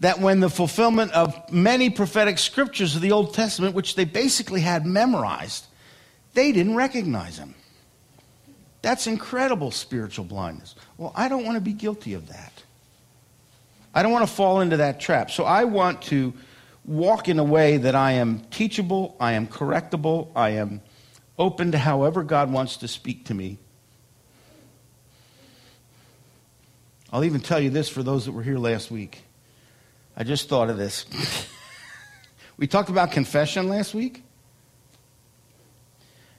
that 0.00 0.20
when 0.20 0.40
the 0.40 0.50
fulfillment 0.50 1.12
of 1.12 1.34
many 1.50 1.90
prophetic 1.90 2.38
scriptures 2.38 2.94
of 2.94 3.02
the 3.02 3.12
Old 3.12 3.34
Testament, 3.34 3.74
which 3.74 3.94
they 3.94 4.04
basically 4.04 4.60
had 4.60 4.86
memorized, 4.86 5.66
they 6.34 6.52
didn't 6.52 6.76
recognize 6.76 7.38
him. 7.38 7.54
That's 8.80 9.06
incredible 9.06 9.70
spiritual 9.70 10.24
blindness. 10.24 10.76
Well, 10.98 11.12
I 11.16 11.28
don't 11.28 11.44
want 11.44 11.56
to 11.56 11.60
be 11.60 11.72
guilty 11.72 12.14
of 12.14 12.28
that. 12.28 12.52
I 13.98 14.02
don't 14.02 14.12
want 14.12 14.28
to 14.28 14.32
fall 14.32 14.60
into 14.60 14.76
that 14.76 15.00
trap. 15.00 15.28
So 15.28 15.42
I 15.42 15.64
want 15.64 16.02
to 16.02 16.32
walk 16.84 17.28
in 17.28 17.40
a 17.40 17.44
way 17.44 17.78
that 17.78 17.96
I 17.96 18.12
am 18.12 18.42
teachable, 18.48 19.16
I 19.18 19.32
am 19.32 19.48
correctable, 19.48 20.30
I 20.36 20.50
am 20.50 20.82
open 21.36 21.72
to 21.72 21.78
however 21.78 22.22
God 22.22 22.52
wants 22.52 22.76
to 22.76 22.86
speak 22.86 23.24
to 23.24 23.34
me. 23.34 23.58
I'll 27.12 27.24
even 27.24 27.40
tell 27.40 27.58
you 27.58 27.70
this 27.70 27.88
for 27.88 28.04
those 28.04 28.26
that 28.26 28.30
were 28.30 28.44
here 28.44 28.56
last 28.56 28.88
week. 28.88 29.24
I 30.16 30.22
just 30.22 30.48
thought 30.48 30.70
of 30.70 30.76
this. 30.76 31.04
we 32.56 32.68
talked 32.68 32.90
about 32.90 33.10
confession 33.10 33.68
last 33.68 33.94
week. 33.94 34.22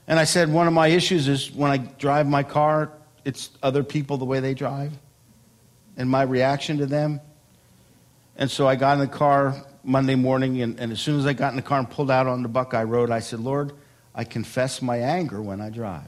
And 0.07 0.17
I 0.17 0.23
said 0.23 0.49
one 0.49 0.65
of 0.65 0.71
my 0.71 0.87
issues 0.87 1.27
is 1.27 1.51
when 1.51 1.71
I 1.71 1.75
drive 1.75 2.25
my 2.25 2.43
car, 2.43 2.93
it's 3.25 3.49
other 3.61 3.83
people 3.83 4.15
the 4.15 4.23
way 4.23 4.39
they 4.39 4.53
drive 4.53 4.93
and 5.97 6.09
my 6.09 6.21
reaction 6.21 6.77
to 6.77 6.85
them. 6.85 7.19
And 8.39 8.49
so 8.49 8.69
I 8.69 8.77
got 8.77 8.93
in 8.93 8.99
the 8.99 9.07
car 9.07 9.53
Monday 9.83 10.15
morning, 10.15 10.61
and, 10.61 10.79
and 10.79 10.93
as 10.93 11.01
soon 11.01 11.19
as 11.19 11.25
I 11.25 11.33
got 11.33 11.51
in 11.51 11.57
the 11.57 11.61
car 11.61 11.77
and 11.77 11.89
pulled 11.89 12.09
out 12.09 12.25
on 12.25 12.41
the 12.41 12.47
Buckeye 12.47 12.83
Road, 12.83 13.11
I 13.11 13.19
said, 13.19 13.41
Lord, 13.41 13.73
I 14.15 14.23
confess 14.23 14.81
my 14.81 14.97
anger 14.97 15.41
when 15.41 15.59
I 15.59 15.69
drive. 15.69 16.07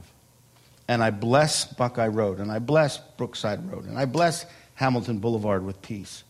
And 0.87 1.03
I 1.03 1.11
bless 1.11 1.65
Buckeye 1.65 2.07
Road, 2.07 2.39
and 2.39 2.49
I 2.49 2.59
bless 2.59 2.97
Brookside 2.97 3.69
Road, 3.69 3.83
and 3.83 3.99
I 3.99 4.05
bless 4.05 4.45
Hamilton 4.75 5.19
Boulevard 5.19 5.65
with 5.65 5.81
peace. 5.81 6.23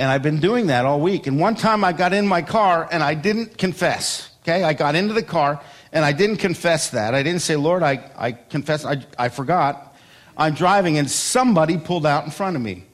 And 0.00 0.10
I've 0.10 0.22
been 0.22 0.40
doing 0.40 0.66
that 0.66 0.84
all 0.84 1.00
week. 1.00 1.28
And 1.28 1.38
one 1.38 1.54
time 1.54 1.84
I 1.84 1.92
got 1.92 2.12
in 2.12 2.26
my 2.26 2.42
car 2.42 2.88
and 2.90 3.02
I 3.02 3.14
didn't 3.14 3.56
confess. 3.56 4.30
Okay? 4.42 4.62
I 4.62 4.72
got 4.72 4.94
into 4.94 5.12
the 5.12 5.24
car 5.24 5.60
and 5.92 6.04
I 6.04 6.12
didn't 6.12 6.36
confess 6.36 6.90
that. 6.90 7.14
I 7.14 7.24
didn't 7.24 7.42
say, 7.42 7.56
Lord, 7.56 7.82
I, 7.82 8.08
I 8.16 8.30
confess, 8.32 8.84
I, 8.84 9.04
I 9.18 9.28
forgot. 9.28 9.96
I'm 10.36 10.54
driving 10.54 10.98
and 10.98 11.10
somebody 11.10 11.78
pulled 11.78 12.06
out 12.06 12.24
in 12.24 12.30
front 12.30 12.54
of 12.54 12.62
me. 12.62 12.84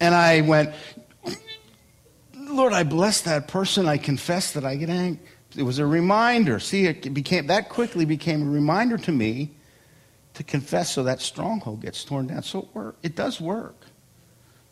And 0.00 0.14
I 0.14 0.42
went, 0.42 0.74
Lord, 2.36 2.72
I 2.72 2.82
bless 2.82 3.22
that 3.22 3.48
person. 3.48 3.86
I 3.86 3.98
confess 3.98 4.52
that 4.52 4.64
I 4.64 4.76
get 4.76 4.88
angry. 4.88 5.20
It 5.56 5.62
was 5.62 5.78
a 5.78 5.86
reminder. 5.86 6.60
See, 6.60 6.86
it 6.86 7.12
became 7.14 7.46
that 7.48 7.68
quickly 7.68 8.04
became 8.04 8.42
a 8.42 8.50
reminder 8.50 8.98
to 8.98 9.12
me 9.12 9.50
to 10.34 10.44
confess 10.44 10.92
so 10.92 11.02
that 11.04 11.20
stronghold 11.20 11.82
gets 11.82 12.04
torn 12.04 12.28
down. 12.28 12.42
So 12.42 12.60
it, 12.60 12.68
work, 12.74 12.96
it 13.02 13.16
does 13.16 13.40
work. 13.40 13.74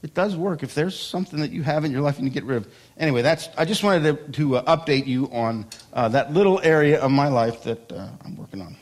It 0.03 0.15
does 0.15 0.37
work. 0.37 0.63
If 0.63 0.75
there's 0.75 0.99
something 0.99 1.41
that 1.41 1.51
you 1.51 1.63
have 1.63 1.85
in 1.85 1.91
your 1.91 2.03
life 2.03 2.19
and 2.19 2.27
you 2.27 2.33
get 2.33 2.45
rid 2.45 2.59
of. 2.59 2.69
Anyway, 2.99 3.23
that's. 3.23 3.49
I 3.57 3.65
just 3.65 3.83
wanted 3.83 4.33
to, 4.33 4.33
to 4.33 4.57
uh, 4.59 4.77
update 4.77 5.07
you 5.07 5.29
on 5.33 5.67
uh, 5.93 6.09
that 6.11 6.33
little 6.33 6.61
area 6.63 7.01
of 7.01 7.11
my 7.11 7.29
life 7.29 7.65
that 7.65 7.91
uh, 7.91 8.09
I'm 8.25 8.37
working 8.37 8.61
on. 8.61 8.77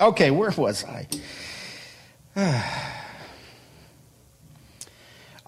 Okay, 0.00 0.30
where 0.30 0.50
was 0.50 0.84
I? 0.84 1.08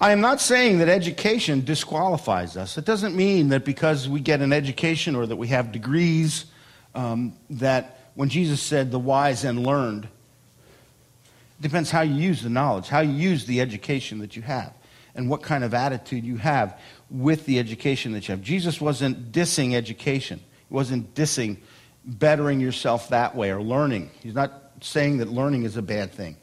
I 0.02 0.12
am 0.12 0.22
not 0.22 0.40
saying 0.40 0.78
that 0.78 0.88
education 0.88 1.62
disqualifies 1.62 2.56
us. 2.56 2.78
It 2.78 2.86
doesn't 2.86 3.14
mean 3.14 3.50
that 3.50 3.66
because 3.66 4.08
we 4.08 4.20
get 4.20 4.40
an 4.40 4.50
education 4.50 5.14
or 5.14 5.26
that 5.26 5.36
we 5.36 5.48
have 5.48 5.72
degrees, 5.72 6.46
um, 6.94 7.34
that 7.50 8.00
when 8.14 8.30
Jesus 8.30 8.62
said 8.62 8.90
the 8.90 8.98
wise 8.98 9.44
and 9.44 9.64
learned, 9.66 10.04
it 10.04 11.62
depends 11.62 11.90
how 11.90 12.00
you 12.00 12.14
use 12.14 12.42
the 12.42 12.48
knowledge, 12.48 12.88
how 12.88 13.00
you 13.00 13.12
use 13.12 13.44
the 13.44 13.60
education 13.60 14.20
that 14.20 14.36
you 14.36 14.42
have, 14.42 14.72
and 15.14 15.28
what 15.28 15.42
kind 15.42 15.64
of 15.64 15.74
attitude 15.74 16.24
you 16.24 16.38
have 16.38 16.80
with 17.10 17.44
the 17.44 17.58
education 17.58 18.12
that 18.12 18.26
you 18.26 18.32
have. 18.32 18.40
Jesus 18.40 18.80
wasn't 18.80 19.32
dissing 19.32 19.74
education, 19.74 20.40
he 20.68 20.74
wasn't 20.74 21.14
dissing 21.14 21.58
bettering 22.06 22.58
yourself 22.58 23.10
that 23.10 23.36
way 23.36 23.50
or 23.50 23.60
learning. 23.60 24.10
He's 24.22 24.34
not 24.34 24.72
saying 24.80 25.18
that 25.18 25.28
learning 25.28 25.64
is 25.64 25.76
a 25.76 25.82
bad 25.82 26.12
thing. 26.12 26.38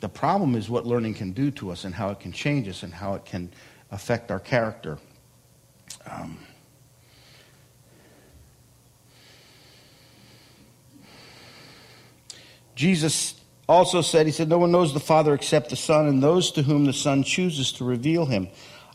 The 0.00 0.08
problem 0.08 0.54
is 0.54 0.70
what 0.70 0.86
learning 0.86 1.14
can 1.14 1.32
do 1.32 1.50
to 1.52 1.70
us 1.70 1.84
and 1.84 1.94
how 1.94 2.10
it 2.10 2.20
can 2.20 2.32
change 2.32 2.68
us 2.68 2.82
and 2.82 2.92
how 2.92 3.14
it 3.14 3.24
can 3.24 3.50
affect 3.90 4.30
our 4.30 4.38
character. 4.38 4.98
Um, 6.08 6.38
Jesus 12.74 13.34
also 13.68 14.02
said, 14.02 14.26
He 14.26 14.32
said, 14.32 14.48
No 14.48 14.58
one 14.58 14.70
knows 14.70 14.94
the 14.94 15.00
Father 15.00 15.34
except 15.34 15.70
the 15.70 15.76
Son 15.76 16.06
and 16.06 16.22
those 16.22 16.52
to 16.52 16.62
whom 16.62 16.84
the 16.84 16.92
Son 16.92 17.24
chooses 17.24 17.72
to 17.72 17.84
reveal 17.84 18.24
him. 18.24 18.48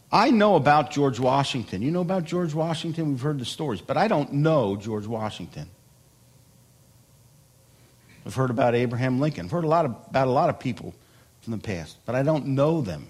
I 0.09 0.29
know 0.29 0.55
about 0.55 0.91
George 0.91 1.19
Washington. 1.19 1.81
You 1.81 1.91
know 1.91 2.01
about 2.01 2.23
George 2.23 2.53
Washington? 2.53 3.09
We've 3.09 3.21
heard 3.21 3.39
the 3.39 3.45
stories, 3.45 3.81
but 3.81 3.97
I 3.97 4.07
don't 4.07 4.31
know 4.31 4.77
George 4.77 5.07
Washington. 5.07 5.69
I've 8.25 8.35
heard 8.35 8.49
about 8.49 8.75
Abraham 8.75 9.19
Lincoln. 9.19 9.45
I've 9.45 9.51
heard 9.51 9.63
a 9.63 9.67
lot 9.67 9.85
of, 9.85 9.95
about 10.09 10.27
a 10.27 10.31
lot 10.31 10.49
of 10.49 10.59
people 10.59 10.93
from 11.41 11.51
the 11.51 11.57
past, 11.57 11.97
but 12.05 12.15
I 12.15 12.23
don't 12.23 12.47
know 12.47 12.81
them. 12.81 13.07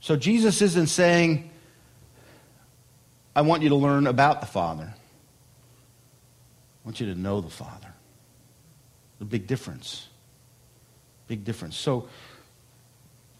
So 0.00 0.16
Jesus 0.16 0.62
isn't 0.62 0.86
saying, 0.86 1.50
I 3.34 3.42
want 3.42 3.62
you 3.62 3.68
to 3.70 3.76
learn 3.76 4.06
about 4.06 4.40
the 4.40 4.46
Father. 4.46 4.94
I 4.94 4.96
want 6.84 7.00
you 7.00 7.12
to 7.12 7.20
know 7.20 7.40
the 7.40 7.50
Father. 7.50 7.92
The 9.18 9.24
big 9.24 9.46
difference. 9.46 10.06
Big 11.26 11.44
difference. 11.44 11.76
So 11.76 12.08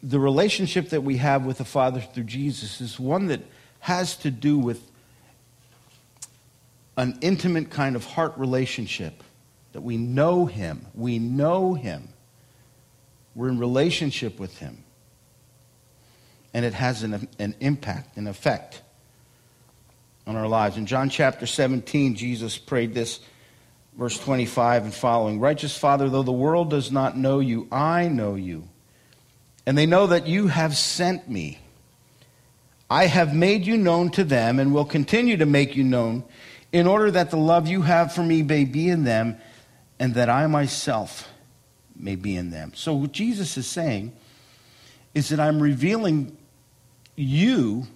the 0.03 0.21
relationship 0.21 0.91
that 0.91 1.03
we 1.03 1.17
have 1.17 1.45
with 1.45 1.59
the 1.59 1.65
Father 1.65 2.01
through 2.01 2.25
Jesus 2.25 2.81
is 2.81 2.99
one 2.99 3.27
that 3.29 3.41
has 3.81 4.17
to 4.19 4.31
do 4.31 4.59
with 4.59 4.83
an 6.99 7.17
intimate 7.21 7.71
kind 7.71 7.95
of 7.95 8.05
heart 8.05 8.37
relationship 8.37 9.23
that 9.73 9.81
we 9.81 9.97
know 9.97 10.47
Him. 10.47 10.85
We 10.95 11.21
know 11.21 11.75
Him. 11.75 12.09
We're 13.37 13.49
in 13.49 13.59
relationship 13.59 14.41
with 14.41 14.59
Him. 14.59 14.83
And 16.53 16.65
it 16.65 16.75
has 16.75 17.05
an, 17.05 17.29
an 17.39 17.55
impact, 17.61 18.17
an 18.17 18.27
effect 18.27 18.83
on 20.27 20.35
our 20.35 20.49
lives. 20.49 20.77
In 20.77 20.87
John 20.87 21.09
chapter 21.09 21.47
17, 21.47 22.17
Jesus 22.17 22.59
prayed 22.59 22.95
this, 22.95 23.21
verse 23.97 24.19
25 24.19 24.85
and 24.85 24.95
following 24.95 25.39
Righteous 25.39 25.79
Father, 25.79 26.09
though 26.09 26.25
the 26.25 26.33
world 26.33 26.69
does 26.69 26.91
not 26.91 27.17
know 27.17 27.39
you, 27.39 27.69
I 27.71 28.09
know 28.09 28.35
you. 28.35 28.69
And 29.67 29.79
they 29.79 29.87
know 29.87 30.09
that 30.09 30.27
you 30.27 30.49
have 30.49 30.77
sent 30.77 31.29
me. 31.29 31.61
I 32.91 33.07
have 33.07 33.37
made 33.37 33.67
you 33.67 33.77
known 33.77 34.11
to 34.13 34.25
them 34.25 34.59
and 34.59 34.75
will 34.75 34.85
continue 34.85 35.37
to 35.37 35.47
make 35.47 35.77
you 35.77 35.85
known 35.85 36.25
in 36.73 36.87
order 36.87 37.11
that 37.11 37.31
the 37.31 37.37
love 37.37 37.67
you 37.67 37.83
have 37.83 38.13
for 38.13 38.23
me 38.23 38.43
may 38.43 38.65
be 38.65 38.89
in 38.89 39.05
them 39.05 39.39
and 39.99 40.15
that 40.15 40.29
I 40.29 40.47
myself 40.47 41.29
may 41.97 42.15
be 42.15 42.37
in 42.37 42.51
them. 42.51 42.73
So, 42.75 42.95
what 42.95 43.13
Jesus 43.13 43.57
is 43.57 43.67
saying 43.67 44.13
is 45.15 45.31
that 45.31 45.41
I'm 45.41 45.61
revealing 45.61 46.37
you, 47.17 47.87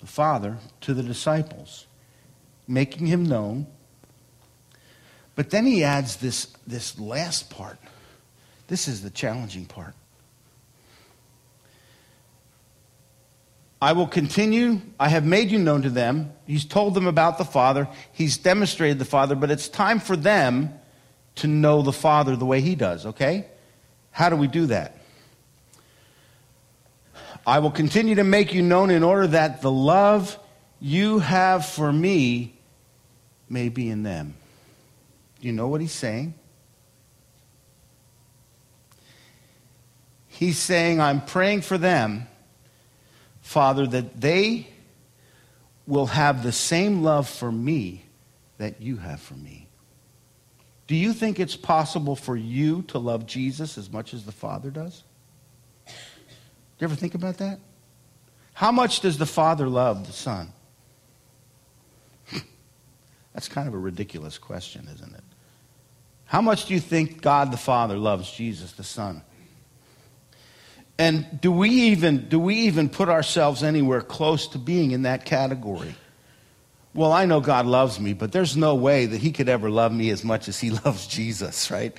the 0.00 0.06
Father, 0.06 0.58
to 0.82 0.92
the 0.92 1.02
disciples, 1.02 1.86
making 2.68 3.06
him 3.06 3.24
known. 3.24 3.66
But 5.36 5.50
then 5.50 5.66
he 5.66 5.82
adds 5.82 6.16
this, 6.16 6.46
this 6.66 6.98
last 6.98 7.50
part. 7.50 7.78
This 8.68 8.86
is 8.86 9.02
the 9.02 9.10
challenging 9.10 9.66
part. 9.66 9.94
I 13.84 13.92
will 13.92 14.06
continue. 14.06 14.80
I 14.98 15.10
have 15.10 15.26
made 15.26 15.50
you 15.50 15.58
known 15.58 15.82
to 15.82 15.90
them. 15.90 16.32
He's 16.46 16.64
told 16.64 16.94
them 16.94 17.06
about 17.06 17.36
the 17.36 17.44
Father. 17.44 17.86
He's 18.12 18.38
demonstrated 18.38 18.98
the 18.98 19.04
Father, 19.04 19.34
but 19.34 19.50
it's 19.50 19.68
time 19.68 20.00
for 20.00 20.16
them 20.16 20.72
to 21.34 21.46
know 21.46 21.82
the 21.82 21.92
Father 21.92 22.34
the 22.34 22.46
way 22.46 22.62
He 22.62 22.76
does, 22.76 23.04
okay? 23.04 23.44
How 24.10 24.30
do 24.30 24.36
we 24.36 24.46
do 24.46 24.64
that? 24.68 24.96
I 27.46 27.58
will 27.58 27.70
continue 27.70 28.14
to 28.14 28.24
make 28.24 28.54
you 28.54 28.62
known 28.62 28.88
in 28.88 29.02
order 29.02 29.26
that 29.26 29.60
the 29.60 29.70
love 29.70 30.38
you 30.80 31.18
have 31.18 31.66
for 31.66 31.92
me 31.92 32.58
may 33.50 33.68
be 33.68 33.90
in 33.90 34.02
them. 34.02 34.34
Do 35.42 35.46
you 35.46 35.52
know 35.52 35.68
what 35.68 35.82
he's 35.82 35.92
saying? 35.92 36.32
He's 40.28 40.58
saying, 40.58 41.02
I'm 41.02 41.20
praying 41.20 41.60
for 41.60 41.76
them 41.76 42.28
Father, 43.44 43.86
that 43.86 44.22
they 44.22 44.66
will 45.86 46.06
have 46.06 46.42
the 46.42 46.50
same 46.50 47.02
love 47.02 47.28
for 47.28 47.52
me 47.52 48.02
that 48.56 48.80
you 48.80 48.96
have 48.96 49.20
for 49.20 49.34
me. 49.34 49.68
Do 50.86 50.96
you 50.96 51.12
think 51.12 51.38
it's 51.38 51.54
possible 51.54 52.16
for 52.16 52.36
you 52.36 52.82
to 52.88 52.98
love 52.98 53.26
Jesus 53.26 53.76
as 53.76 53.92
much 53.92 54.14
as 54.14 54.24
the 54.24 54.32
Father 54.32 54.70
does? 54.70 55.04
Do 55.86 55.92
you 56.80 56.86
ever 56.86 56.94
think 56.94 57.14
about 57.14 57.36
that? 57.36 57.60
How 58.54 58.72
much 58.72 59.00
does 59.00 59.18
the 59.18 59.26
Father 59.26 59.68
love 59.68 60.06
the 60.06 60.12
Son? 60.12 60.50
That's 63.34 63.48
kind 63.48 63.68
of 63.68 63.74
a 63.74 63.78
ridiculous 63.78 64.38
question, 64.38 64.88
isn't 64.92 65.14
it? 65.14 65.24
How 66.24 66.40
much 66.40 66.64
do 66.64 66.72
you 66.72 66.80
think 66.80 67.20
God 67.20 67.52
the 67.52 67.58
Father 67.58 67.98
loves 67.98 68.30
Jesus 68.32 68.72
the 68.72 68.84
Son? 68.84 69.22
And 70.98 71.40
do 71.40 71.50
we 71.50 71.70
even 71.70 72.28
do 72.28 72.38
we 72.38 72.54
even 72.54 72.88
put 72.88 73.08
ourselves 73.08 73.62
anywhere 73.62 74.00
close 74.00 74.46
to 74.48 74.58
being 74.58 74.92
in 74.92 75.02
that 75.02 75.24
category? 75.24 75.94
Well, 76.94 77.12
I 77.12 77.26
know 77.26 77.40
God 77.40 77.66
loves 77.66 77.98
me, 77.98 78.12
but 78.12 78.30
there's 78.30 78.56
no 78.56 78.76
way 78.76 79.06
that 79.06 79.20
he 79.20 79.32
could 79.32 79.48
ever 79.48 79.68
love 79.68 79.92
me 79.92 80.10
as 80.10 80.22
much 80.22 80.46
as 80.48 80.60
he 80.60 80.70
loves 80.84 81.06
Jesus, 81.08 81.70
right? 81.70 81.98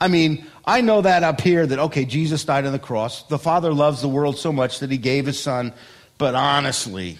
I 0.00 0.06
mean, 0.06 0.46
I 0.64 0.80
know 0.80 1.00
that 1.00 1.24
up 1.24 1.40
here 1.40 1.66
that 1.66 1.78
okay, 1.80 2.04
Jesus 2.04 2.44
died 2.44 2.64
on 2.64 2.72
the 2.72 2.78
cross. 2.78 3.24
The 3.24 3.38
Father 3.38 3.72
loves 3.72 4.00
the 4.00 4.08
world 4.08 4.38
so 4.38 4.52
much 4.52 4.78
that 4.78 4.92
he 4.92 4.98
gave 4.98 5.26
his 5.26 5.40
son, 5.40 5.74
but 6.18 6.36
honestly, 6.36 7.18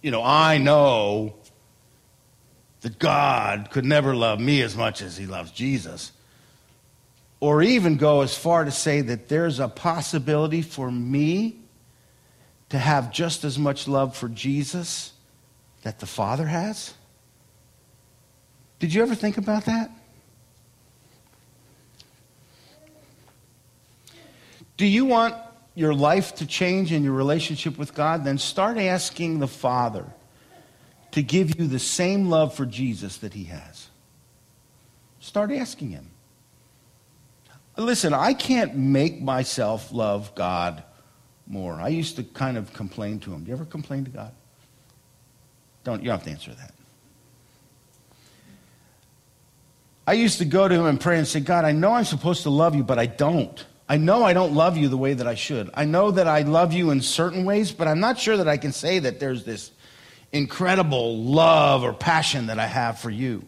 you 0.00 0.10
know, 0.10 0.22
I 0.24 0.58
know 0.58 1.34
that 2.80 2.98
God 2.98 3.68
could 3.70 3.84
never 3.84 4.16
love 4.16 4.40
me 4.40 4.62
as 4.62 4.76
much 4.76 5.02
as 5.02 5.16
he 5.16 5.26
loves 5.26 5.52
Jesus 5.52 6.10
or 7.42 7.60
even 7.60 7.96
go 7.96 8.20
as 8.20 8.36
far 8.36 8.64
to 8.64 8.70
say 8.70 9.00
that 9.00 9.28
there's 9.28 9.58
a 9.58 9.66
possibility 9.66 10.62
for 10.62 10.88
me 10.88 11.56
to 12.68 12.78
have 12.78 13.10
just 13.10 13.42
as 13.42 13.58
much 13.58 13.88
love 13.88 14.16
for 14.16 14.28
Jesus 14.28 15.12
that 15.82 15.98
the 15.98 16.06
Father 16.06 16.46
has? 16.46 16.94
Did 18.78 18.94
you 18.94 19.02
ever 19.02 19.16
think 19.16 19.38
about 19.38 19.64
that? 19.64 19.90
Do 24.76 24.86
you 24.86 25.04
want 25.04 25.34
your 25.74 25.94
life 25.94 26.36
to 26.36 26.46
change 26.46 26.92
in 26.92 27.02
your 27.02 27.12
relationship 27.12 27.76
with 27.76 27.92
God? 27.92 28.24
Then 28.24 28.38
start 28.38 28.78
asking 28.78 29.40
the 29.40 29.48
Father 29.48 30.06
to 31.10 31.24
give 31.24 31.58
you 31.58 31.66
the 31.66 31.80
same 31.80 32.30
love 32.30 32.54
for 32.54 32.66
Jesus 32.66 33.16
that 33.16 33.34
He 33.34 33.44
has. 33.44 33.88
Start 35.18 35.50
asking 35.50 35.90
Him. 35.90 36.11
Listen, 37.76 38.12
I 38.12 38.34
can't 38.34 38.76
make 38.76 39.20
myself 39.20 39.92
love 39.92 40.34
God 40.34 40.82
more. 41.46 41.74
I 41.74 41.88
used 41.88 42.16
to 42.16 42.22
kind 42.22 42.56
of 42.56 42.72
complain 42.72 43.18
to 43.20 43.32
him. 43.32 43.44
Do 43.44 43.48
you 43.48 43.54
ever 43.54 43.64
complain 43.64 44.04
to 44.04 44.10
God? 44.10 44.32
Don't 45.84 46.02
you 46.02 46.08
don't 46.08 46.18
have 46.18 46.24
to 46.24 46.30
answer 46.30 46.54
that. 46.54 46.74
I 50.06 50.14
used 50.14 50.38
to 50.38 50.44
go 50.44 50.68
to 50.68 50.74
him 50.74 50.86
and 50.86 51.00
pray 51.00 51.18
and 51.18 51.26
say, 51.26 51.40
God, 51.40 51.64
I 51.64 51.72
know 51.72 51.92
I'm 51.92 52.04
supposed 52.04 52.42
to 52.42 52.50
love 52.50 52.74
you, 52.74 52.82
but 52.82 52.98
I 52.98 53.06
don't. 53.06 53.64
I 53.88 53.96
know 53.96 54.24
I 54.24 54.32
don't 54.32 54.54
love 54.54 54.76
you 54.76 54.88
the 54.88 54.96
way 54.96 55.14
that 55.14 55.26
I 55.26 55.34
should. 55.34 55.70
I 55.74 55.84
know 55.84 56.10
that 56.10 56.26
I 56.26 56.42
love 56.42 56.72
you 56.72 56.90
in 56.90 57.00
certain 57.00 57.44
ways, 57.44 57.72
but 57.72 57.88
I'm 57.88 58.00
not 58.00 58.18
sure 58.18 58.36
that 58.36 58.48
I 58.48 58.56
can 58.56 58.72
say 58.72 58.98
that 58.98 59.20
there's 59.20 59.44
this 59.44 59.70
incredible 60.32 61.18
love 61.18 61.84
or 61.84 61.92
passion 61.92 62.46
that 62.46 62.58
I 62.58 62.66
have 62.66 62.98
for 62.98 63.10
you 63.10 63.44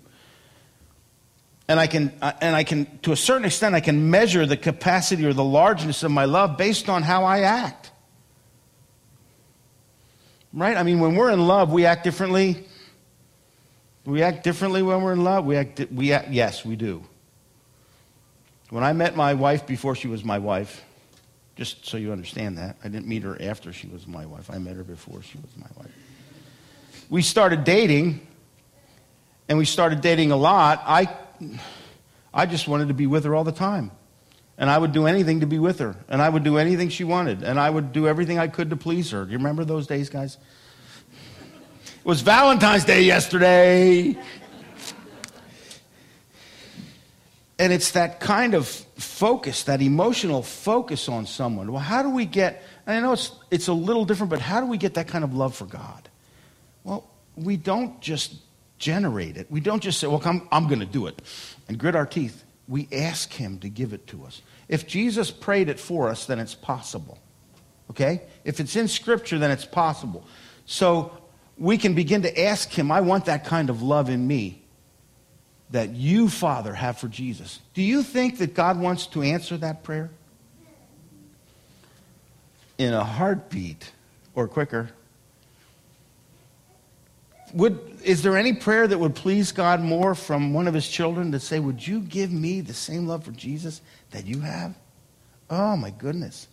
and 1.67 1.81
I 1.81 1.87
can, 1.87 2.13
uh, 2.21 2.33
and 2.41 2.55
I 2.55 2.65
can, 2.65 2.99
to 3.03 3.13
a 3.13 3.17
certain 3.17 3.45
extent, 3.45 3.75
I 3.75 3.81
can 3.81 4.11
measure 4.11 4.45
the 4.45 4.57
capacity 4.57 5.25
or 5.25 5.33
the 5.33 5.45
largeness 5.45 6.03
of 6.03 6.11
my 6.11 6.27
love 6.27 6.59
based 6.59 6.89
on 6.89 7.03
how 7.03 7.25
I 7.25 7.41
act. 7.41 7.91
Right? 10.53 10.77
I 10.77 10.83
mean, 10.83 11.01
when 11.01 11.17
we're 11.17 11.31
in 11.31 11.47
love, 11.47 11.73
we 11.73 11.87
act 11.87 12.05
differently. 12.05 12.67
We 14.05 14.23
act 14.23 14.45
differently 14.45 14.83
when 14.83 15.03
we're 15.03 15.15
in 15.15 15.25
love. 15.25 15.47
We 15.47 15.57
act, 15.57 15.81
we 15.91 16.13
act, 16.13 16.31
yes, 16.31 16.65
we 16.65 16.77
do. 16.77 17.03
When 18.71 18.85
I 18.85 18.93
met 18.93 19.17
my 19.17 19.35
wife 19.35 19.67
before 19.67 19.95
she 19.95 20.09
was 20.09 20.25
my 20.25 20.39
wife, 20.39 20.85
just 21.57 21.87
so 21.87 21.97
you 21.97 22.13
understand 22.13 22.59
that, 22.59 22.77
I 22.85 22.89
didn't 22.89 23.07
meet 23.07 23.23
her 23.23 23.41
after 23.41 23.73
she 23.73 23.87
was 23.87 24.07
my 24.07 24.27
wife. 24.27 24.51
I 24.51 24.59
met 24.59 24.77
her 24.77 24.85
before 24.85 25.23
she 25.23 25.39
was 25.39 25.51
my 25.57 25.69
wife. 25.77 25.93
We 27.09 27.23
started 27.23 27.65
dating, 27.65 28.27
and 29.49 29.59
we 29.59 29.65
started 29.65 30.01
dating 30.01 30.31
a 30.33 30.37
lot. 30.37 30.83
I 30.87 31.09
I 32.33 32.47
just 32.47 32.67
wanted 32.67 32.89
to 32.89 32.95
be 32.95 33.07
with 33.07 33.25
her 33.25 33.35
all 33.35 33.45
the 33.45 33.53
time. 33.53 33.91
And 34.57 34.71
I 34.71 34.79
would 34.79 34.93
do 34.93 35.07
anything 35.07 35.41
to 35.41 35.47
be 35.47 35.59
with 35.59 35.81
her. 35.81 35.97
And 36.09 36.23
I 36.23 36.29
would 36.29 36.45
do 36.45 36.59
anything 36.59 36.89
she 36.89 37.05
wanted. 37.05 37.43
And 37.43 37.59
I 37.59 37.69
would 37.69 37.93
do 37.93 38.07
everything 38.07 38.39
I 38.39 38.49
could 38.49 38.71
to 38.71 38.77
please 38.77 39.11
her. 39.11 39.25
Do 39.25 39.33
you 39.33 39.39
remember 39.39 39.65
those 39.65 39.87
days, 39.87 40.09
guys? 40.09 40.39
It 41.83 42.05
was 42.05 42.21
Valentine's 42.21 42.85
Day 42.85 43.03
yesterday. 43.03 44.17
And 47.59 47.73
it's 47.73 47.93
that 47.93 48.21
kind 48.21 48.55
of 48.55 48.67
focus, 48.67 49.65
that 49.65 49.81
emotional 49.81 50.43
focus 50.43 51.09
on 51.09 51.27
someone. 51.27 51.73
Well, 51.73 51.83
how 51.83 52.03
do 52.03 52.11
we 52.11 52.25
get, 52.25 52.63
I 52.87 53.01
know 53.01 53.13
it's, 53.13 53.33
it's 53.51 53.69
a 53.69 53.73
little 53.73 54.05
different, 54.05 54.31
but 54.31 54.41
how 54.41 54.61
do 54.61 54.67
we 54.67 54.77
get 54.77 54.95
that 54.95 55.09
kind 55.09 55.25
of 55.25 55.35
love 55.35 55.55
for 55.57 55.67
God? 55.67 56.09
Well, 56.83 57.09
we 57.37 57.57
don't 57.57 58.01
just 58.01 58.35
generate 58.79 59.37
it. 59.37 59.51
We 59.51 59.61
don't 59.61 59.83
just 59.83 60.01
say, 60.01 60.07
well, 60.07 60.21
I'm, 60.25 60.49
I'm 60.51 60.67
going 60.67 60.81
to 60.81 60.87
do 60.87 61.07
it 61.07 61.21
and 61.69 61.79
grit 61.79 61.95
our 61.95 62.07
teeth. 62.07 62.45
We 62.69 62.89
ask 62.93 63.33
Him 63.33 63.59
to 63.61 63.69
give 63.69 63.93
it 63.93 64.07
to 64.09 64.25
us. 64.25 64.43
If 64.69 64.87
Jesus 64.87 65.31
prayed 65.31 65.69
it 65.69 65.79
for 65.79 66.09
us, 66.09 66.27
then 66.27 66.39
it's 66.39 66.55
possible. 66.55 67.19
Okay? 67.91 68.23
If 68.45 68.61
it's 68.61 68.77
in 68.77 68.89
Scripture, 68.89 69.39
then 69.39 69.51
it's 69.51 69.65
possible. 69.65 70.25
So 70.67 71.13
we 71.59 71.79
can 71.79 71.95
begin 71.95 72.23
to 72.23 72.41
ask 72.43 72.71
Him, 72.71 72.91
I 72.91 73.01
want 73.01 73.27
that 73.27 73.45
kind 73.45 73.71
of 73.71 73.83
love 73.83 74.09
in 74.09 74.27
me 74.27 74.63
that 75.71 75.91
you, 75.91 76.29
Father, 76.29 76.73
have 76.73 76.99
for 76.99 77.09
Jesus. 77.09 77.61
Do 77.75 77.83
you 77.83 78.03
think 78.03 78.39
that 78.39 78.55
God 78.55 78.79
wants 78.79 79.07
to 79.09 79.23
answer 79.23 79.57
that 79.59 79.83
prayer? 79.83 80.11
In 82.79 82.93
a 82.93 83.05
heartbeat 83.05 83.93
or 84.35 84.49
quicker. 84.49 84.91
Would, 87.53 88.01
is 88.03 88.23
there 88.23 88.37
any 88.37 88.53
prayer 88.53 88.87
that 88.87 88.99
would 88.99 89.15
please 89.15 89.53
God 89.53 89.81
more 89.81 90.15
from 90.15 90.53
one 90.53 90.67
of 90.67 90.75
his 90.75 90.89
children 90.89 91.33
to 91.33 91.41
say, 91.41 91.59
Would 91.59 91.87
you 91.87 92.01
give 92.01 92.33
me 92.33 92.61
the 92.61 92.75
same 92.75 93.07
love 93.07 93.25
for 93.25 93.33
Jesus 93.33 93.81
that 94.11 94.27
you 94.27 94.41
have? 94.41 94.75
Oh, 95.51 95.77
my 95.77 95.91
goodness. 95.91 96.49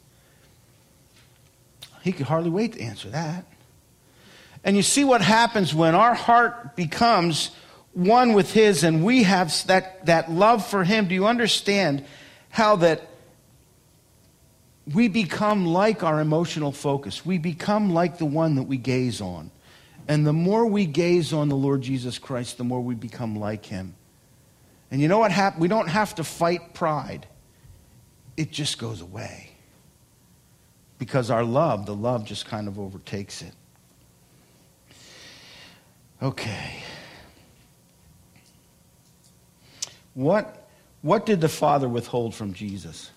He 2.04 2.12
could 2.12 2.28
hardly 2.28 2.50
wait 2.50 2.74
to 2.74 2.82
answer 2.82 3.10
that. 3.10 3.46
And 4.64 4.76
you 4.76 4.84
see 4.84 5.04
what 5.04 5.22
happens 5.22 5.74
when 5.74 5.96
our 5.96 6.14
heart 6.14 6.76
becomes 6.76 7.52
one 7.94 8.34
with 8.34 8.54
his 8.54 8.84
and 8.84 9.04
we 9.04 9.24
have 9.24 9.54
that, 9.68 10.06
that 10.06 10.32
love 10.32 10.66
for 10.66 10.84
him. 10.84 11.08
Do 11.08 11.16
you 11.16 11.26
understand 11.26 12.06
how 12.50 12.78
that 12.78 13.08
we 14.94 15.08
become 15.08 15.66
like 15.66 16.04
our 16.04 16.20
emotional 16.20 16.72
focus? 16.72 17.26
We 17.26 17.38
become 17.38 17.92
like 17.92 18.18
the 18.18 18.26
one 18.26 18.56
that 18.56 18.64
we 18.64 18.78
gaze 18.78 19.20
on. 19.20 19.52
And 20.08 20.26
the 20.26 20.34
more 20.34 20.66
we 20.66 20.86
gaze 20.86 21.34
on 21.34 21.50
the 21.50 21.56
Lord 21.56 21.82
Jesus 21.82 22.18
Christ, 22.20 22.58
the 22.58 22.64
more 22.64 22.82
we 22.82 22.96
become 22.96 23.38
like 23.38 23.66
him. 23.66 23.96
And 24.90 25.00
you 25.00 25.08
know 25.08 25.20
what 25.20 25.32
happens? 25.32 25.62
We 25.62 25.68
don't 25.68 25.88
have 25.88 26.16
to 26.16 26.24
fight 26.24 26.74
pride, 26.74 27.28
it 28.36 28.52
just 28.52 28.78
goes 28.78 29.02
away. 29.02 29.52
Because 30.98 31.32
our 31.32 31.44
love, 31.44 31.86
the 31.88 31.96
love 31.96 32.26
just 32.26 32.46
kind 32.46 32.68
of 32.68 32.78
overtakes 32.78 33.42
it. 33.42 33.54
Okay. 36.22 36.84
What, 40.14 40.68
what 41.02 41.26
did 41.26 41.42
the 41.42 41.50
Father 41.50 41.90
withhold 41.90 42.36
from 42.36 42.54
Jesus? 42.54 43.10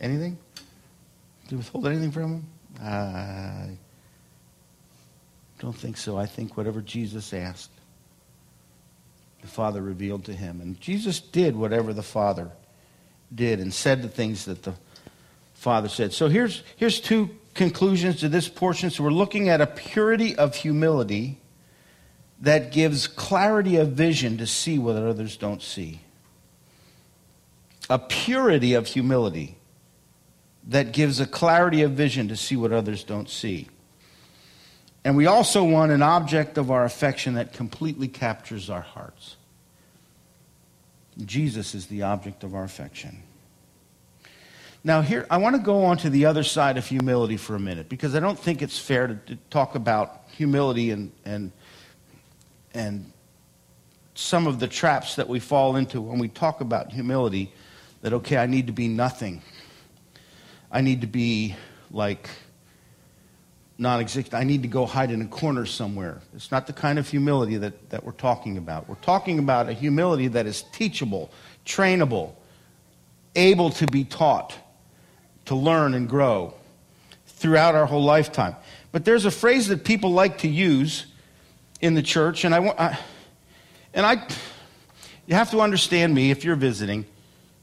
Anything? 0.00 0.38
Did 0.54 1.50
he 1.50 1.56
withhold 1.56 1.86
anything 1.88 2.12
from 2.12 2.22
him? 2.22 2.46
Uh, 2.80 3.66
don't 5.64 5.72
think 5.72 5.96
so. 5.96 6.18
I 6.18 6.26
think 6.26 6.58
whatever 6.58 6.82
Jesus 6.82 7.32
asked, 7.32 7.70
the 9.40 9.46
Father 9.46 9.80
revealed 9.80 10.26
to 10.26 10.34
him. 10.34 10.60
And 10.60 10.78
Jesus 10.78 11.20
did 11.20 11.56
whatever 11.56 11.94
the 11.94 12.02
Father 12.02 12.50
did 13.34 13.60
and 13.60 13.72
said 13.72 14.02
the 14.02 14.08
things 14.08 14.44
that 14.44 14.62
the 14.62 14.74
Father 15.54 15.88
said. 15.88 16.12
So 16.12 16.28
here's, 16.28 16.62
here's 16.76 17.00
two 17.00 17.30
conclusions 17.54 18.20
to 18.20 18.28
this 18.28 18.46
portion. 18.46 18.90
So 18.90 19.04
we're 19.04 19.10
looking 19.10 19.48
at 19.48 19.62
a 19.62 19.66
purity 19.66 20.36
of 20.36 20.54
humility 20.54 21.38
that 22.42 22.70
gives 22.70 23.06
clarity 23.06 23.76
of 23.76 23.92
vision 23.92 24.36
to 24.36 24.46
see 24.46 24.78
what 24.78 24.96
others 24.96 25.38
don't 25.38 25.62
see. 25.62 26.02
A 27.88 27.98
purity 27.98 28.74
of 28.74 28.86
humility 28.86 29.56
that 30.68 30.92
gives 30.92 31.20
a 31.20 31.26
clarity 31.26 31.80
of 31.80 31.92
vision 31.92 32.28
to 32.28 32.36
see 32.36 32.54
what 32.54 32.70
others 32.70 33.02
don't 33.02 33.30
see. 33.30 33.68
And 35.04 35.16
we 35.16 35.26
also 35.26 35.62
want 35.62 35.92
an 35.92 36.02
object 36.02 36.56
of 36.56 36.70
our 36.70 36.84
affection 36.84 37.34
that 37.34 37.52
completely 37.52 38.08
captures 38.08 38.70
our 38.70 38.80
hearts. 38.80 39.36
Jesus 41.24 41.74
is 41.74 41.86
the 41.86 42.02
object 42.02 42.42
of 42.42 42.54
our 42.54 42.64
affection. 42.64 43.22
Now, 44.82 45.02
here, 45.02 45.26
I 45.30 45.38
want 45.38 45.56
to 45.56 45.62
go 45.62 45.84
on 45.84 45.98
to 45.98 46.10
the 46.10 46.26
other 46.26 46.42
side 46.42 46.76
of 46.76 46.86
humility 46.86 47.36
for 47.36 47.54
a 47.54 47.60
minute 47.60 47.88
because 47.88 48.14
I 48.14 48.20
don't 48.20 48.38
think 48.38 48.62
it's 48.62 48.78
fair 48.78 49.06
to, 49.06 49.14
to 49.14 49.36
talk 49.50 49.74
about 49.74 50.24
humility 50.32 50.90
and, 50.90 51.12
and, 51.24 51.52
and 52.74 53.10
some 54.14 54.46
of 54.46 54.60
the 54.60 54.68
traps 54.68 55.16
that 55.16 55.28
we 55.28 55.40
fall 55.40 55.76
into 55.76 56.00
when 56.00 56.18
we 56.18 56.28
talk 56.28 56.60
about 56.60 56.92
humility 56.92 57.52
that, 58.02 58.12
okay, 58.12 58.36
I 58.36 58.46
need 58.46 58.66
to 58.66 58.72
be 58.72 58.88
nothing. 58.88 59.42
I 60.70 60.80
need 60.80 61.00
to 61.02 61.06
be 61.06 61.56
like 61.90 62.28
non 63.78 64.00
existent. 64.00 64.34
I 64.34 64.44
need 64.44 64.62
to 64.62 64.68
go 64.68 64.86
hide 64.86 65.10
in 65.10 65.22
a 65.22 65.26
corner 65.26 65.66
somewhere. 65.66 66.20
It's 66.34 66.50
not 66.50 66.66
the 66.66 66.72
kind 66.72 66.98
of 66.98 67.08
humility 67.08 67.56
that, 67.58 67.90
that 67.90 68.04
we're 68.04 68.12
talking 68.12 68.56
about. 68.56 68.88
We're 68.88 68.94
talking 68.96 69.38
about 69.38 69.68
a 69.68 69.72
humility 69.72 70.28
that 70.28 70.46
is 70.46 70.62
teachable, 70.72 71.30
trainable, 71.66 72.32
able 73.34 73.70
to 73.70 73.86
be 73.86 74.04
taught, 74.04 74.56
to 75.46 75.54
learn 75.54 75.94
and 75.94 76.08
grow 76.08 76.54
throughout 77.26 77.74
our 77.74 77.86
whole 77.86 78.04
lifetime. 78.04 78.56
But 78.92 79.04
there's 79.04 79.24
a 79.24 79.30
phrase 79.30 79.68
that 79.68 79.84
people 79.84 80.12
like 80.12 80.38
to 80.38 80.48
use 80.48 81.06
in 81.80 81.94
the 81.94 82.02
church, 82.02 82.44
and 82.44 82.54
I, 82.54 82.60
want. 82.60 82.80
I 82.80 82.98
and 83.92 84.06
I, 84.06 84.26
you 85.26 85.34
have 85.34 85.50
to 85.50 85.60
understand 85.60 86.14
me 86.14 86.30
if 86.30 86.44
you're 86.44 86.56
visiting. 86.56 87.04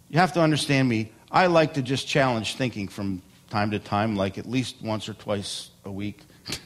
You 0.10 0.20
have 0.20 0.34
to 0.34 0.42
understand 0.42 0.90
me. 0.90 1.12
I 1.32 1.48
like 1.48 1.76
to 1.76 1.82
just 1.82 2.08
challenge 2.08 2.56
thinking 2.56 2.88
from 2.88 3.22
time 3.52 3.70
to 3.72 3.80
time, 3.80 4.16
like 4.16 4.38
at 4.38 4.46
least 4.50 4.78
once 4.82 5.10
or 5.10 5.14
twice 5.14 5.72
a 5.84 5.92
week. 5.92 6.22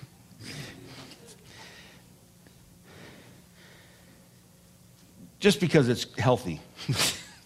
just 5.40 5.60
because 5.60 5.90
it's 5.90 6.06
healthy. 6.18 6.62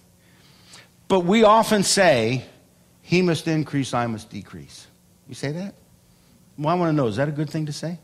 but 1.07 1.21
we 1.21 1.43
often 1.43 1.83
say, 1.83 2.43
He 3.01 3.21
must 3.21 3.47
increase, 3.47 3.93
I 3.93 4.05
must 4.07 4.29
decrease. 4.29 4.85
You 5.27 5.35
say 5.35 5.53
that? 5.53 5.73
Well, 6.57 6.67
I 6.69 6.73
want 6.77 6.89
to 6.89 6.93
know, 6.93 7.07
is 7.07 7.15
that 7.15 7.29
a 7.29 7.31
good 7.31 7.49
thing 7.49 7.65
to 7.67 7.73
say? 7.73 7.97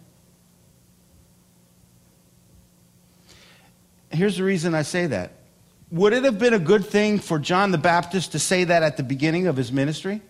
Here's 4.09 4.37
the 4.37 4.43
reason 4.43 4.73
I 4.73 4.83
say 4.83 5.07
that. 5.07 5.33
Would 5.91 6.13
it 6.13 6.23
have 6.23 6.39
been 6.39 6.53
a 6.53 6.59
good 6.59 6.85
thing 6.85 7.19
for 7.19 7.37
John 7.37 7.71
the 7.71 7.77
Baptist 7.77 8.31
to 8.31 8.39
say 8.39 8.63
that 8.63 8.81
at 8.83 8.95
the 8.95 9.03
beginning 9.03 9.47
of 9.47 9.57
his 9.57 9.73
ministry? 9.73 10.21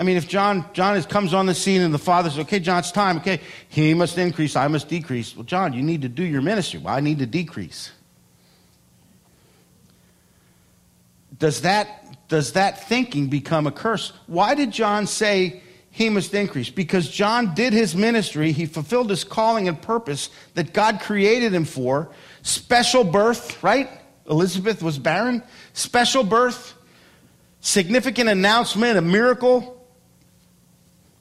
I 0.00 0.02
mean, 0.02 0.16
if 0.16 0.26
John, 0.26 0.64
John 0.72 0.96
is, 0.96 1.04
comes 1.04 1.34
on 1.34 1.44
the 1.44 1.54
scene 1.54 1.82
and 1.82 1.92
the 1.92 1.98
father 1.98 2.30
says, 2.30 2.38
okay, 2.38 2.58
John, 2.58 2.78
it's 2.78 2.90
time. 2.90 3.18
Okay, 3.18 3.38
he 3.68 3.92
must 3.92 4.16
increase, 4.16 4.56
I 4.56 4.66
must 4.66 4.88
decrease. 4.88 5.36
Well, 5.36 5.44
John, 5.44 5.74
you 5.74 5.82
need 5.82 6.00
to 6.02 6.08
do 6.08 6.24
your 6.24 6.40
ministry. 6.40 6.80
Well, 6.80 6.94
I 6.94 7.00
need 7.00 7.18
to 7.18 7.26
decrease. 7.26 7.90
Does 11.38 11.60
that, 11.60 12.28
does 12.28 12.54
that 12.54 12.88
thinking 12.88 13.26
become 13.26 13.66
a 13.66 13.70
curse? 13.70 14.14
Why 14.26 14.54
did 14.54 14.70
John 14.70 15.06
say 15.06 15.62
he 15.90 16.08
must 16.08 16.32
increase? 16.32 16.70
Because 16.70 17.10
John 17.10 17.54
did 17.54 17.74
his 17.74 17.94
ministry. 17.94 18.52
He 18.52 18.64
fulfilled 18.64 19.10
his 19.10 19.22
calling 19.22 19.68
and 19.68 19.80
purpose 19.80 20.30
that 20.54 20.72
God 20.72 21.00
created 21.02 21.52
him 21.52 21.66
for. 21.66 22.08
Special 22.40 23.04
birth, 23.04 23.62
right? 23.62 23.90
Elizabeth 24.30 24.82
was 24.82 24.98
barren. 24.98 25.42
Special 25.74 26.24
birth, 26.24 26.72
significant 27.60 28.30
announcement, 28.30 28.96
a 28.96 29.02
miracle 29.02 29.76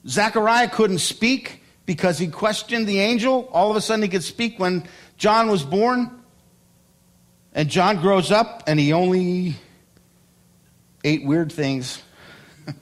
Zechariah 0.08 0.70
couldn't 0.70 1.00
speak 1.00 1.64
because 1.86 2.18
he 2.18 2.28
questioned 2.28 2.88
the 2.88 3.00
angel. 3.00 3.50
All 3.52 3.72
of 3.72 3.78
a 3.78 3.82
sudden, 3.82 4.04
he 4.04 4.10
could 4.10 4.24
speak 4.24 4.60
when 4.60 4.88
John 5.18 5.50
was 5.50 5.64
born. 5.64 6.22
And 7.54 7.68
John 7.70 8.00
grows 8.00 8.32
up 8.32 8.64
and 8.68 8.80
he 8.80 8.94
only 8.94 9.56
ate 11.04 11.26
weird 11.26 11.52
things. 11.52 12.02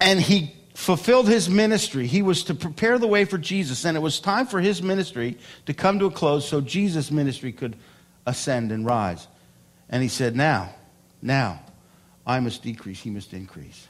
and 0.00 0.20
he 0.20 0.54
fulfilled 0.74 1.28
his 1.28 1.48
ministry. 1.48 2.06
He 2.06 2.22
was 2.22 2.44
to 2.44 2.54
prepare 2.54 2.98
the 2.98 3.06
way 3.06 3.24
for 3.24 3.38
Jesus, 3.38 3.84
and 3.84 3.96
it 3.96 4.00
was 4.00 4.20
time 4.20 4.46
for 4.46 4.60
his 4.60 4.82
ministry 4.82 5.38
to 5.66 5.74
come 5.74 5.98
to 5.98 6.06
a 6.06 6.10
close 6.10 6.48
so 6.48 6.60
Jesus' 6.60 7.10
ministry 7.10 7.52
could 7.52 7.76
ascend 8.26 8.72
and 8.72 8.86
rise. 8.86 9.26
And 9.88 10.02
he 10.02 10.08
said, 10.08 10.36
Now, 10.36 10.74
now, 11.22 11.60
I 12.30 12.38
must 12.38 12.62
decrease, 12.62 13.00
he 13.00 13.10
must 13.10 13.32
increase. 13.32 13.88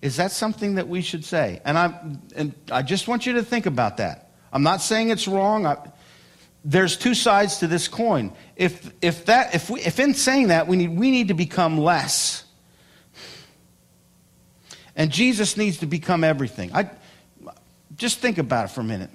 Is 0.00 0.16
that 0.16 0.32
something 0.32 0.76
that 0.76 0.88
we 0.88 1.02
should 1.02 1.22
say? 1.22 1.60
And 1.66 1.76
I, 1.76 2.00
and 2.34 2.54
I 2.72 2.82
just 2.82 3.08
want 3.08 3.26
you 3.26 3.34
to 3.34 3.42
think 3.42 3.66
about 3.66 3.98
that. 3.98 4.30
I'm 4.52 4.62
not 4.62 4.80
saying 4.80 5.10
it's 5.10 5.28
wrong. 5.28 5.66
I, 5.66 5.76
there's 6.64 6.96
two 6.96 7.14
sides 7.14 7.58
to 7.58 7.66
this 7.66 7.88
coin. 7.88 8.32
If, 8.56 8.90
if, 9.02 9.26
that, 9.26 9.54
if, 9.54 9.68
we, 9.68 9.80
if 9.82 10.00
in 10.00 10.14
saying 10.14 10.48
that, 10.48 10.66
we 10.66 10.78
need, 10.78 10.96
we 10.96 11.10
need 11.10 11.28
to 11.28 11.34
become 11.34 11.76
less. 11.76 12.44
And 14.96 15.12
Jesus 15.12 15.58
needs 15.58 15.78
to 15.78 15.86
become 15.86 16.24
everything. 16.24 16.74
I, 16.74 16.88
just 17.96 18.18
think 18.18 18.38
about 18.38 18.64
it 18.64 18.68
for 18.68 18.80
a 18.80 18.84
minute. 18.84 19.10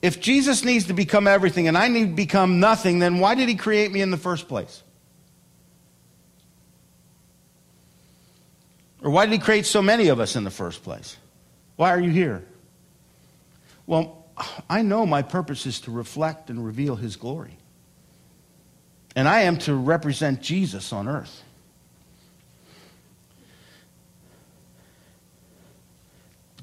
If 0.00 0.20
Jesus 0.20 0.64
needs 0.64 0.86
to 0.86 0.92
become 0.92 1.26
everything 1.26 1.66
and 1.66 1.76
I 1.76 1.88
need 1.88 2.04
to 2.10 2.14
become 2.14 2.60
nothing, 2.60 3.00
then 3.00 3.18
why 3.18 3.34
did 3.34 3.48
he 3.48 3.56
create 3.56 3.90
me 3.90 4.00
in 4.00 4.12
the 4.12 4.16
first 4.16 4.46
place? 4.46 4.84
Or 9.02 9.10
why 9.10 9.26
did 9.26 9.32
he 9.32 9.38
create 9.38 9.66
so 9.66 9.80
many 9.80 10.08
of 10.08 10.20
us 10.20 10.36
in 10.36 10.44
the 10.44 10.50
first 10.50 10.82
place? 10.82 11.16
Why 11.76 11.90
are 11.90 12.00
you 12.00 12.10
here? 12.10 12.44
Well, 13.86 14.26
I 14.68 14.82
know 14.82 15.06
my 15.06 15.22
purpose 15.22 15.66
is 15.66 15.80
to 15.82 15.90
reflect 15.90 16.50
and 16.50 16.64
reveal 16.64 16.96
his 16.96 17.16
glory. 17.16 17.56
And 19.16 19.26
I 19.26 19.40
am 19.40 19.58
to 19.58 19.74
represent 19.74 20.40
Jesus 20.40 20.92
on 20.92 21.08
earth. 21.08 21.42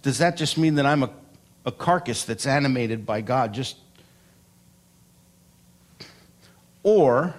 Does 0.01 0.19
that 0.19 0.37
just 0.37 0.57
mean 0.57 0.75
that 0.75 0.85
I'm 0.85 1.03
a, 1.03 1.09
a 1.65 1.71
carcass 1.71 2.23
that's 2.23 2.45
animated 2.45 3.05
by 3.05 3.21
God? 3.21 3.53
Just 3.53 3.77
or 6.83 7.35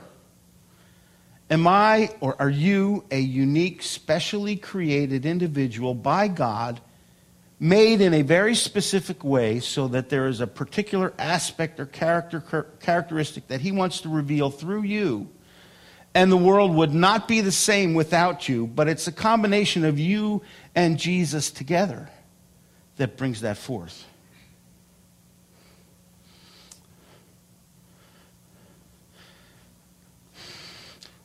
Am 1.51 1.67
I 1.67 2.11
or 2.21 2.41
are 2.41 2.51
you 2.51 3.05
a 3.11 3.19
unique, 3.19 3.83
specially 3.83 4.57
created 4.57 5.25
individual 5.25 5.95
by 5.95 6.29
God, 6.29 6.81
made 7.59 8.01
in 8.01 8.13
a 8.13 8.23
very 8.23 8.55
specific 8.55 9.25
way 9.25 9.61
so 9.61 9.89
that 9.89 10.11
there 10.11 10.29
is 10.29 10.41
a 10.41 10.47
particular 10.47 11.15
aspect 11.19 11.81
or 11.81 11.87
character, 11.87 12.41
characteristic 12.81 13.49
that 13.49 13.63
He 13.63 13.73
wants 13.73 14.03
to 14.03 14.09
reveal 14.09 14.51
through 14.51 14.83
you? 14.83 15.29
And 16.15 16.31
the 16.31 16.37
world 16.37 16.75
would 16.75 16.93
not 16.93 17.29
be 17.29 17.41
the 17.41 17.53
same 17.53 17.95
without 17.95 18.49
you, 18.49 18.67
but 18.67 18.89
it's 18.89 19.07
a 19.07 19.13
combination 19.13 19.85
of 19.85 19.99
you 19.99 20.43
and 20.75 20.99
Jesus 20.99 21.51
together 21.51 22.11
that 22.97 23.17
brings 23.17 23.41
that 23.41 23.57
forth. 23.57 24.05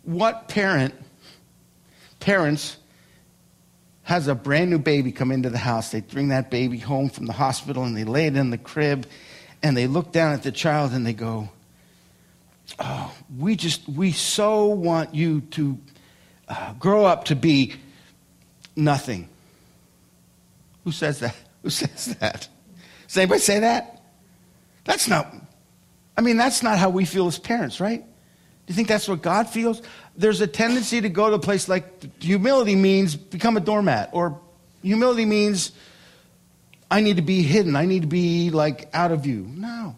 What 0.03 0.47
parent, 0.47 0.93
parents, 2.19 2.77
has 4.03 4.27
a 4.27 4.35
brand 4.35 4.69
new 4.69 4.79
baby 4.79 5.11
come 5.11 5.31
into 5.31 5.49
the 5.49 5.57
house? 5.57 5.91
They 5.91 6.01
bring 6.01 6.29
that 6.29 6.51
baby 6.51 6.77
home 6.77 7.09
from 7.09 7.25
the 7.25 7.33
hospital 7.33 7.83
and 7.83 7.95
they 7.95 8.03
lay 8.03 8.27
it 8.27 8.35
in 8.35 8.49
the 8.49 8.57
crib 8.57 9.07
and 9.61 9.77
they 9.77 9.87
look 9.87 10.11
down 10.11 10.33
at 10.33 10.43
the 10.43 10.51
child 10.51 10.91
and 10.91 11.05
they 11.05 11.13
go, 11.13 11.49
Oh, 12.79 13.13
we 13.37 13.55
just, 13.55 13.87
we 13.87 14.11
so 14.11 14.67
want 14.67 15.13
you 15.13 15.41
to 15.41 15.77
uh, 16.47 16.73
grow 16.73 17.05
up 17.05 17.25
to 17.25 17.35
be 17.35 17.75
nothing. 18.75 19.29
Who 20.83 20.91
says 20.91 21.19
that? 21.19 21.35
Who 21.63 21.69
says 21.69 22.15
that? 22.19 22.47
Does 23.07 23.17
anybody 23.17 23.39
say 23.39 23.59
that? 23.59 24.01
That's 24.83 25.07
not, 25.07 25.33
I 26.17 26.21
mean, 26.21 26.35
that's 26.35 26.61
not 26.61 26.77
how 26.77 26.89
we 26.89 27.05
feel 27.05 27.27
as 27.27 27.39
parents, 27.39 27.79
right? 27.79 28.03
Do 28.65 28.71
you 28.71 28.75
think 28.75 28.87
that's 28.87 29.07
what 29.07 29.21
God 29.21 29.49
feels? 29.49 29.81
There's 30.15 30.39
a 30.41 30.47
tendency 30.47 31.01
to 31.01 31.09
go 31.09 31.29
to 31.29 31.35
a 31.35 31.39
place 31.39 31.67
like 31.67 32.21
humility 32.21 32.75
means 32.75 33.15
become 33.15 33.57
a 33.57 33.59
doormat, 33.59 34.09
or 34.13 34.39
humility 34.81 35.25
means 35.25 35.71
I 36.89 37.01
need 37.01 37.17
to 37.17 37.21
be 37.21 37.41
hidden. 37.41 37.75
I 37.75 37.85
need 37.85 38.03
to 38.03 38.07
be 38.07 38.51
like 38.51 38.89
out 38.93 39.11
of 39.11 39.21
view. 39.21 39.45
No. 39.49 39.97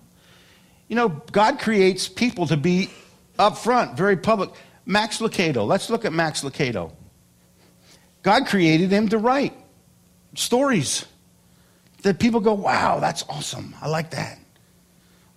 You 0.87 0.95
know, 0.95 1.09
God 1.09 1.59
creates 1.59 2.07
people 2.07 2.47
to 2.47 2.57
be 2.57 2.89
up 3.37 3.57
front, 3.57 3.97
very 3.97 4.17
public. 4.17 4.51
Max 4.85 5.19
Lucado. 5.19 5.65
Let's 5.67 5.89
look 5.89 6.05
at 6.05 6.13
Max 6.13 6.41
Lucado. 6.41 6.91
God 8.23 8.47
created 8.47 8.91
him 8.91 9.09
to 9.09 9.17
write 9.17 9.53
stories 10.35 11.05
that 12.03 12.19
people 12.19 12.39
go, 12.39 12.53
wow, 12.53 12.99
that's 12.99 13.23
awesome. 13.27 13.75
I 13.81 13.89
like 13.89 14.11
that. 14.11 14.39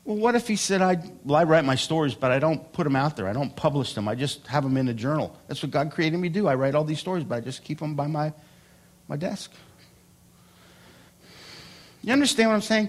Well, 0.08 0.16
what 0.16 0.34
if 0.34 0.48
he 0.48 0.56
said, 0.56 0.80
I, 0.80 0.96
well, 1.22 1.36
I 1.36 1.44
write 1.44 1.66
my 1.66 1.74
stories, 1.74 2.14
but 2.14 2.30
I 2.30 2.38
don't 2.38 2.72
put 2.72 2.84
them 2.84 2.96
out 2.96 3.14
there. 3.14 3.28
I 3.28 3.34
don't 3.34 3.54
publish 3.54 3.92
them. 3.92 4.08
I 4.08 4.14
just 4.14 4.46
have 4.46 4.62
them 4.62 4.78
in 4.78 4.88
a 4.88 4.94
journal. 4.94 5.36
That's 5.48 5.62
what 5.62 5.70
God 5.70 5.90
created 5.90 6.16
me 6.16 6.30
to 6.30 6.32
do. 6.32 6.48
I 6.48 6.54
write 6.54 6.74
all 6.74 6.82
these 6.82 6.98
stories, 6.98 7.24
but 7.24 7.34
I 7.34 7.40
just 7.40 7.62
keep 7.62 7.78
them 7.78 7.94
by 7.94 8.06
my, 8.06 8.32
my 9.06 9.16
desk. 9.16 9.52
You 12.00 12.14
understand 12.14 12.48
what 12.48 12.54
I'm 12.54 12.62
saying? 12.62 12.88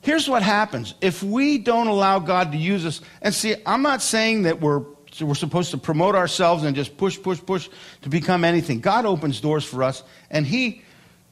Here's 0.00 0.28
what 0.28 0.44
happens. 0.44 0.94
If 1.00 1.24
we 1.24 1.58
don't 1.58 1.88
allow 1.88 2.20
God 2.20 2.52
to 2.52 2.56
use 2.56 2.86
us, 2.86 3.00
and 3.20 3.34
see, 3.34 3.56
I'm 3.66 3.82
not 3.82 4.00
saying 4.00 4.42
that 4.42 4.60
we're, 4.60 4.84
we're 5.20 5.34
supposed 5.34 5.72
to 5.72 5.76
promote 5.76 6.14
ourselves 6.14 6.62
and 6.62 6.76
just 6.76 6.96
push, 6.96 7.20
push, 7.20 7.40
push 7.44 7.68
to 8.02 8.08
become 8.08 8.44
anything. 8.44 8.78
God 8.78 9.06
opens 9.06 9.40
doors 9.40 9.64
for 9.64 9.82
us, 9.82 10.04
and 10.30 10.46
He 10.46 10.82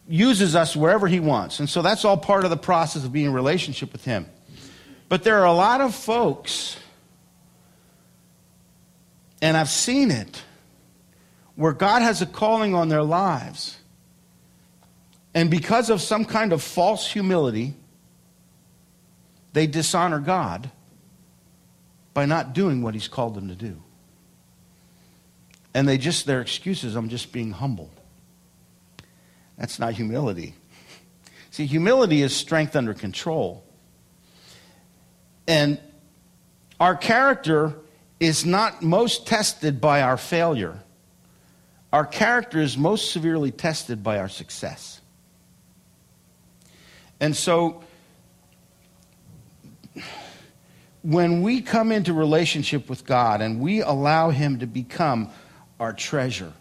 uses 0.08 0.56
us 0.56 0.74
wherever 0.74 1.06
He 1.06 1.20
wants. 1.20 1.60
And 1.60 1.70
so 1.70 1.80
that's 1.80 2.04
all 2.04 2.16
part 2.16 2.42
of 2.42 2.50
the 2.50 2.56
process 2.56 3.04
of 3.04 3.12
being 3.12 3.26
in 3.26 3.32
relationship 3.32 3.92
with 3.92 4.04
Him. 4.04 4.26
But 5.12 5.24
there 5.24 5.40
are 5.40 5.44
a 5.44 5.52
lot 5.52 5.82
of 5.82 5.94
folks, 5.94 6.78
and 9.42 9.58
I've 9.58 9.68
seen 9.68 10.10
it, 10.10 10.42
where 11.54 11.74
God 11.74 12.00
has 12.00 12.22
a 12.22 12.26
calling 12.26 12.74
on 12.74 12.88
their 12.88 13.02
lives. 13.02 13.76
And 15.34 15.50
because 15.50 15.90
of 15.90 16.00
some 16.00 16.24
kind 16.24 16.50
of 16.50 16.62
false 16.62 17.06
humility, 17.06 17.74
they 19.52 19.66
dishonor 19.66 20.18
God 20.18 20.70
by 22.14 22.24
not 22.24 22.54
doing 22.54 22.80
what 22.80 22.94
He's 22.94 23.08
called 23.08 23.34
them 23.34 23.48
to 23.48 23.54
do. 23.54 23.82
And 25.74 25.86
they 25.86 25.98
just, 25.98 26.24
their 26.24 26.40
excuses, 26.40 26.96
I'm 26.96 27.10
just 27.10 27.32
being 27.32 27.50
humble. 27.50 27.90
That's 29.58 29.78
not 29.78 29.92
humility. 29.92 30.54
See, 31.50 31.66
humility 31.66 32.22
is 32.22 32.34
strength 32.34 32.74
under 32.74 32.94
control. 32.94 33.62
And 35.52 35.78
our 36.80 36.96
character 36.96 37.74
is 38.18 38.46
not 38.46 38.82
most 38.82 39.26
tested 39.26 39.82
by 39.82 40.00
our 40.00 40.16
failure. 40.16 40.80
Our 41.92 42.06
character 42.06 42.58
is 42.58 42.78
most 42.78 43.12
severely 43.12 43.50
tested 43.50 44.02
by 44.02 44.18
our 44.18 44.30
success. 44.30 45.02
And 47.20 47.36
so, 47.36 47.84
when 51.02 51.42
we 51.42 51.60
come 51.60 51.92
into 51.92 52.14
relationship 52.14 52.88
with 52.88 53.04
God 53.04 53.42
and 53.42 53.60
we 53.60 53.82
allow 53.82 54.30
Him 54.30 54.58
to 54.60 54.66
become 54.66 55.28
our 55.78 55.92
treasure, 55.92 56.54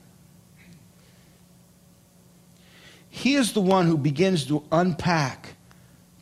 He 3.10 3.36
is 3.36 3.54
the 3.54 3.62
one 3.62 3.88
who 3.88 3.98
begins 3.98 4.48
to 4.48 4.66
unpack 4.70 5.56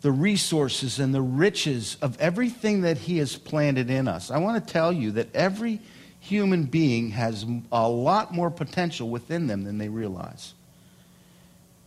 the 0.01 0.11
resources 0.11 0.99
and 0.99 1.13
the 1.13 1.21
riches 1.21 1.97
of 2.01 2.19
everything 2.19 2.81
that 2.81 2.97
He 2.97 3.17
has 3.17 3.35
planted 3.35 3.89
in 3.89 4.07
us. 4.07 4.31
I 4.31 4.37
want 4.37 4.65
to 4.65 4.73
tell 4.73 4.93
you 4.93 5.11
that 5.11 5.35
every 5.35 5.81
human 6.19 6.65
being 6.65 7.11
has 7.11 7.45
a 7.71 7.87
lot 7.87 8.33
more 8.33 8.49
potential 8.49 9.09
within 9.09 9.47
them 9.47 9.63
than 9.63 9.77
they 9.77 9.89
realize. 9.89 10.53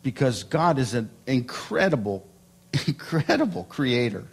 Because 0.03 0.43
God 0.43 0.79
is 0.79 0.95
an 0.95 1.11
incredible, 1.27 2.27
incredible 2.87 3.65
creator. 3.65 4.25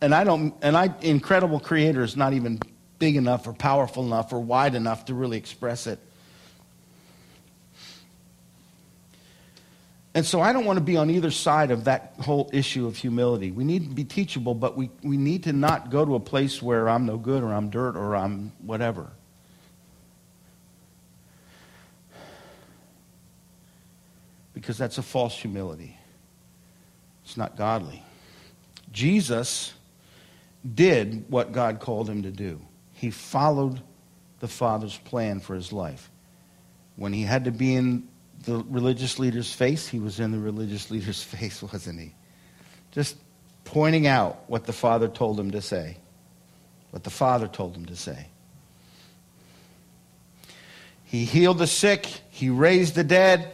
And 0.00 0.14
I 0.14 0.24
don't, 0.24 0.54
and 0.60 0.76
I, 0.76 0.92
incredible 1.02 1.60
creator 1.60 2.02
is 2.02 2.16
not 2.16 2.32
even 2.32 2.60
big 2.98 3.16
enough 3.16 3.46
or 3.46 3.52
powerful 3.52 4.04
enough 4.04 4.32
or 4.32 4.40
wide 4.40 4.74
enough 4.74 5.06
to 5.06 5.14
really 5.14 5.38
express 5.38 5.86
it. 5.86 5.98
And 10.14 10.26
so 10.26 10.40
I 10.40 10.52
don't 10.52 10.64
want 10.64 10.76
to 10.76 10.84
be 10.84 10.96
on 10.96 11.08
either 11.08 11.30
side 11.30 11.70
of 11.70 11.84
that 11.84 12.14
whole 12.18 12.50
issue 12.52 12.86
of 12.86 12.96
humility. 12.96 13.52
We 13.52 13.62
need 13.62 13.88
to 13.88 13.94
be 13.94 14.04
teachable, 14.04 14.54
but 14.54 14.76
we, 14.76 14.90
we 15.02 15.16
need 15.16 15.44
to 15.44 15.52
not 15.52 15.90
go 15.90 16.04
to 16.04 16.16
a 16.16 16.20
place 16.20 16.60
where 16.60 16.88
I'm 16.88 17.06
no 17.06 17.16
good 17.16 17.44
or 17.44 17.52
I'm 17.52 17.70
dirt 17.70 17.96
or 17.96 18.16
I'm 18.16 18.52
whatever. 18.58 19.10
Because 24.52 24.76
that's 24.76 24.98
a 24.98 25.02
false 25.02 25.36
humility. 25.36 25.96
It's 27.24 27.36
not 27.36 27.56
godly. 27.56 28.02
Jesus 28.90 29.72
did 30.74 31.24
what 31.28 31.52
God 31.52 31.78
called 31.78 32.10
him 32.10 32.24
to 32.24 32.32
do. 32.32 32.60
He 32.94 33.12
followed 33.12 33.80
the 34.40 34.48
Father's 34.48 34.98
plan 34.98 35.38
for 35.38 35.54
his 35.54 35.72
life. 35.72 36.10
When 36.96 37.12
he 37.12 37.22
had 37.22 37.44
to 37.44 37.52
be 37.52 37.76
in 37.76 38.08
the 38.44 38.64
religious 38.68 39.18
leader's 39.18 39.52
face, 39.52 39.86
he 39.86 39.98
was 39.98 40.20
in 40.20 40.32
the 40.32 40.38
religious 40.38 40.90
leader's 40.90 41.22
face, 41.22 41.62
wasn't 41.62 42.00
he? 42.00 42.14
Just 42.92 43.16
pointing 43.64 44.06
out 44.06 44.42
what 44.48 44.64
the 44.64 44.72
Father 44.72 45.08
told 45.08 45.38
him 45.38 45.50
to 45.52 45.62
say. 45.62 45.96
What 46.90 47.04
the 47.04 47.10
Father 47.10 47.46
told 47.46 47.76
him 47.76 47.86
to 47.86 47.96
say. 47.96 48.26
He 51.04 51.24
healed 51.24 51.58
the 51.58 51.66
sick, 51.66 52.06
he 52.30 52.50
raised 52.50 52.94
the 52.94 53.04
dead, 53.04 53.52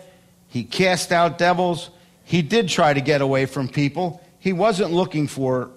he 0.49 0.65
cast 0.65 1.13
out 1.13 1.39
devils. 1.39 1.91
He 2.25 2.43
did 2.43 2.69
try 2.69 2.93
to 2.93 3.01
get 3.01 3.21
away 3.21 3.47
from 3.47 3.69
people. 3.69 4.23
He 4.39 4.53
wasn't 4.53 4.93
looking 4.93 5.29
for 5.29 5.71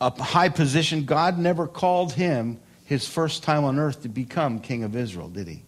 a 0.00 0.10
high 0.22 0.48
position. 0.48 1.04
God 1.04 1.38
never 1.38 1.66
called 1.66 2.12
him 2.12 2.58
his 2.84 3.06
first 3.06 3.42
time 3.42 3.64
on 3.64 3.78
earth 3.78 4.02
to 4.02 4.08
become 4.08 4.58
king 4.58 4.84
of 4.84 4.96
Israel, 4.96 5.28
did 5.28 5.46
he? 5.46 5.62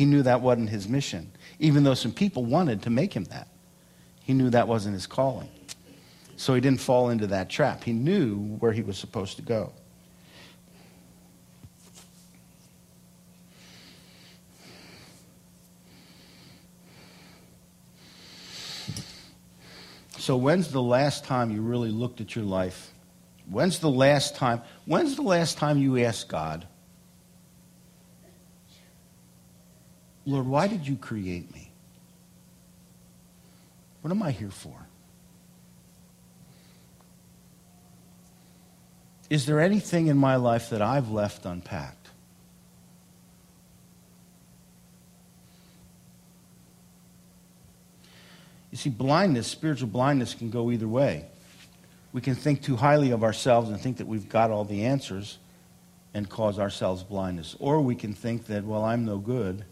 He 0.00 0.06
knew 0.06 0.22
that 0.22 0.40
wasn't 0.40 0.70
his 0.70 0.88
mission, 0.88 1.30
even 1.58 1.84
though 1.84 1.92
some 1.92 2.12
people 2.12 2.46
wanted 2.46 2.80
to 2.84 2.88
make 2.88 3.12
him 3.12 3.24
that. 3.24 3.48
He 4.22 4.32
knew 4.32 4.48
that 4.48 4.66
wasn't 4.66 4.94
his 4.94 5.06
calling. 5.06 5.50
So 6.38 6.54
he 6.54 6.62
didn't 6.62 6.80
fall 6.80 7.10
into 7.10 7.26
that 7.26 7.50
trap. 7.50 7.84
He 7.84 7.92
knew 7.92 8.38
where 8.60 8.72
he 8.72 8.80
was 8.80 8.96
supposed 8.96 9.36
to 9.36 9.42
go. 9.42 9.74
So, 20.16 20.34
when's 20.38 20.72
the 20.72 20.80
last 20.80 21.26
time 21.26 21.50
you 21.50 21.60
really 21.60 21.90
looked 21.90 22.22
at 22.22 22.34
your 22.34 22.46
life? 22.46 22.94
When's 23.50 23.80
the 23.80 23.90
last 23.90 24.34
time? 24.34 24.62
When's 24.86 25.16
the 25.16 25.22
last 25.22 25.58
time 25.58 25.76
you 25.76 25.98
asked 25.98 26.28
God, 26.28 26.66
Lord, 30.30 30.46
why 30.46 30.68
did 30.68 30.86
you 30.86 30.94
create 30.94 31.52
me? 31.52 31.72
What 34.00 34.12
am 34.12 34.22
I 34.22 34.30
here 34.30 34.50
for? 34.50 34.86
Is 39.28 39.46
there 39.46 39.60
anything 39.60 40.06
in 40.06 40.16
my 40.16 40.36
life 40.36 40.70
that 40.70 40.82
I've 40.82 41.10
left 41.10 41.44
unpacked? 41.46 42.10
You 48.70 48.78
see, 48.78 48.90
blindness, 48.90 49.48
spiritual 49.48 49.88
blindness, 49.88 50.34
can 50.34 50.50
go 50.50 50.70
either 50.70 50.86
way. 50.86 51.26
We 52.12 52.20
can 52.20 52.36
think 52.36 52.62
too 52.62 52.76
highly 52.76 53.10
of 53.10 53.24
ourselves 53.24 53.68
and 53.68 53.80
think 53.80 53.96
that 53.96 54.06
we've 54.06 54.28
got 54.28 54.50
all 54.50 54.64
the 54.64 54.84
answers 54.84 55.38
and 56.14 56.28
cause 56.28 56.60
ourselves 56.60 57.02
blindness. 57.02 57.56
Or 57.58 57.80
we 57.80 57.96
can 57.96 58.14
think 58.14 58.46
that, 58.46 58.64
well, 58.64 58.84
I'm 58.84 59.04
no 59.04 59.18
good 59.18 59.64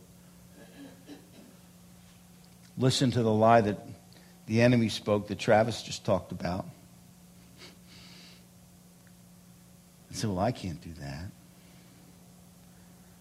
listen 2.79 3.11
to 3.11 3.23
the 3.23 3.33
lie 3.33 3.61
that 3.61 3.87
the 4.47 4.63
enemy 4.63 4.89
spoke 4.89 5.29
that 5.29 5.39
Travis 5.39 5.83
just 5.83 6.05
talked 6.05 6.33
about. 6.33 6.67
And 10.09 10.17
say, 10.17 10.27
well, 10.27 10.39
I 10.39 10.53
can't 10.53 10.81
do 10.81 10.93
that. 11.01 11.27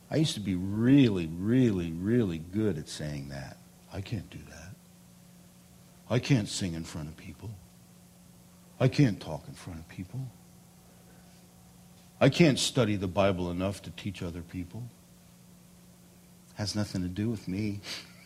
I 0.09 0.15
used 0.15 0.35
to 0.35 0.39
be 0.39 0.55
really, 0.55 1.27
really, 1.27 1.91
really 1.91 2.37
good 2.37 2.77
at 2.77 2.87
saying 2.87 3.29
that. 3.29 3.57
I 3.91 3.99
can't 3.99 4.29
do 4.29 4.39
that. 4.49 4.75
I 6.09 6.19
can't 6.19 6.47
sing 6.47 6.73
in 6.73 6.85
front 6.85 7.09
of 7.09 7.17
people. 7.17 7.49
I 8.79 8.87
can't 8.87 9.19
talk 9.19 9.47
in 9.47 9.53
front 9.53 9.79
of 9.79 9.89
people. 9.89 10.27
I 12.21 12.29
can't 12.29 12.57
study 12.57 12.95
the 12.95 13.07
Bible 13.07 13.51
enough 13.51 13.81
to 13.81 13.91
teach 13.91 14.23
other 14.23 14.41
people. 14.41 14.83
Has 16.55 16.73
nothing 16.73 17.01
to 17.01 17.09
do 17.09 17.29
with 17.29 17.47
me. 17.47 17.81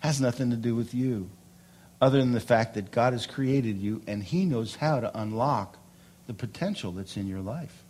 has 0.00 0.20
nothing 0.20 0.50
to 0.50 0.56
do 0.56 0.74
with 0.74 0.94
you, 0.94 1.30
other 2.00 2.18
than 2.18 2.32
the 2.32 2.40
fact 2.40 2.74
that 2.74 2.90
God 2.90 3.12
has 3.12 3.26
created 3.26 3.78
you 3.78 4.02
and 4.06 4.22
He 4.22 4.44
knows 4.44 4.76
how 4.76 5.00
to 5.00 5.18
unlock 5.18 5.78
the 6.26 6.34
potential 6.34 6.92
that's 6.92 7.16
in 7.16 7.26
your 7.26 7.40
life. 7.40 7.84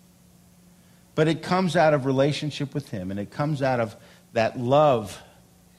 But 1.15 1.29
it 1.29 1.43
comes 1.43 1.77
out 1.77 1.95
of 1.95 2.05
relationship 2.05 2.75
with 2.75 2.91
Him, 2.91 3.11
and 3.11 3.19
it 3.19 3.31
comes 3.31 3.63
out 3.63 3.81
of 3.81 3.97
that 4.35 4.59
love 4.59 5.21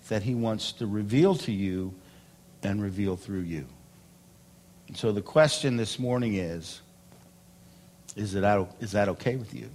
that 0.10 0.24
He 0.24 0.34
wants 0.34 0.72
to 0.74 0.88
reveal 0.88 1.36
to 1.36 1.52
you 1.52 1.94
and 2.64 2.82
reveal 2.82 3.16
through 3.16 3.42
you. 3.42 3.66
And 4.88 4.98
so 4.98 5.12
the 5.12 5.22
question 5.22 5.78
this 5.78 6.00
morning 6.00 6.36
is 6.36 6.82
is 8.16 8.34
that, 8.34 8.68
is 8.80 8.94
that 8.94 9.10
okay 9.10 9.36
with 9.36 9.54
you? 9.54 9.70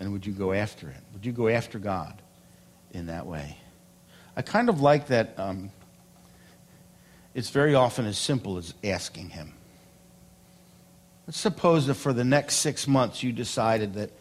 And 0.00 0.12
would 0.12 0.26
you 0.26 0.32
go 0.32 0.52
after 0.52 0.88
it? 0.88 0.96
Would 1.12 1.24
you 1.24 1.32
go 1.32 1.46
after 1.48 1.78
God 1.78 2.20
in 2.90 3.06
that 3.06 3.26
way? 3.26 3.56
I 4.38 4.42
kind 4.42 4.68
of 4.68 4.80
like 4.80 5.08
that 5.08 5.34
um, 5.36 5.72
it's 7.34 7.50
very 7.50 7.74
often 7.74 8.06
as 8.06 8.16
simple 8.16 8.56
as 8.56 8.72
asking 8.84 9.30
Him. 9.30 9.52
Let's 11.26 11.40
suppose 11.40 11.88
that 11.88 11.94
for 11.94 12.12
the 12.12 12.22
next 12.22 12.58
six 12.58 12.86
months 12.86 13.20
you 13.20 13.32
decided 13.32 13.94
that 13.94 14.12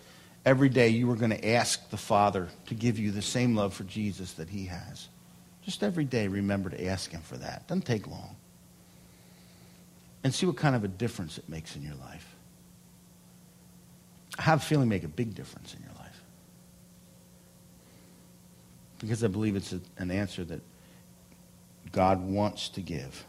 every 0.43 0.69
day 0.69 0.89
you 0.89 1.05
were 1.05 1.15
going 1.15 1.29
to 1.29 1.47
ask 1.47 1.91
the 1.91 1.97
Father 1.97 2.47
to 2.65 2.73
give 2.73 2.97
you 2.97 3.11
the 3.11 3.21
same 3.21 3.55
love 3.55 3.75
for 3.75 3.83
Jesus 3.83 4.33
that 4.33 4.49
He 4.49 4.65
has. 4.65 5.07
Just 5.61 5.83
every 5.83 6.03
day 6.03 6.27
remember 6.27 6.71
to 6.71 6.85
ask 6.87 7.11
Him 7.11 7.21
for 7.21 7.37
that. 7.37 7.67
Doesn't 7.67 7.85
take 7.85 8.07
long. 8.07 8.35
And 10.23 10.33
see 10.33 10.47
what 10.47 10.57
kind 10.57 10.75
of 10.75 10.83
a 10.83 10.87
difference 10.87 11.37
it 11.37 11.47
makes 11.47 11.75
in 11.75 11.83
your 11.83 11.95
life. 11.95 12.35
I 14.39 14.41
have 14.41 14.63
a 14.63 14.65
feeling 14.65 14.89
make 14.89 15.03
a 15.03 15.07
big 15.07 15.35
difference 15.35 15.75
in 15.75 15.81
your 15.81 15.89
life 15.91 15.96
because 18.99 19.23
I 19.23 19.27
believe 19.27 19.55
it's 19.55 19.73
a, 19.73 19.81
an 19.97 20.11
answer 20.11 20.43
that 20.45 20.61
God 21.91 22.21
wants 22.21 22.69
to 22.69 22.81
give. 22.81 23.25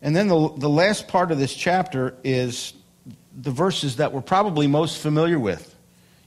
And 0.00 0.16
then 0.16 0.28
the, 0.28 0.52
the 0.56 0.68
last 0.68 1.06
part 1.06 1.30
of 1.30 1.38
this 1.38 1.54
chapter 1.54 2.16
is 2.24 2.74
the 3.40 3.50
verses 3.50 3.96
that 3.96 4.12
we're 4.12 4.20
probably 4.20 4.66
most 4.66 4.98
familiar 4.98 5.38
with. 5.38 5.74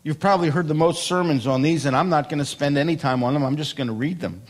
You've 0.04 0.20
probably 0.20 0.50
heard 0.50 0.68
the 0.68 0.76
most 0.76 1.04
sermons 1.04 1.48
on 1.48 1.62
these, 1.62 1.86
and 1.86 1.96
I'm 1.96 2.10
not 2.10 2.30
going 2.30 2.40
to 2.40 2.46
spend 2.46 2.78
any 2.78 2.96
time 2.96 3.24
on 3.24 3.34
them. 3.34 3.44
I'm 3.44 3.58
just 3.58 3.76
going 3.76 3.88
to 3.88 3.94
read 3.94 4.20
them. 4.20 4.42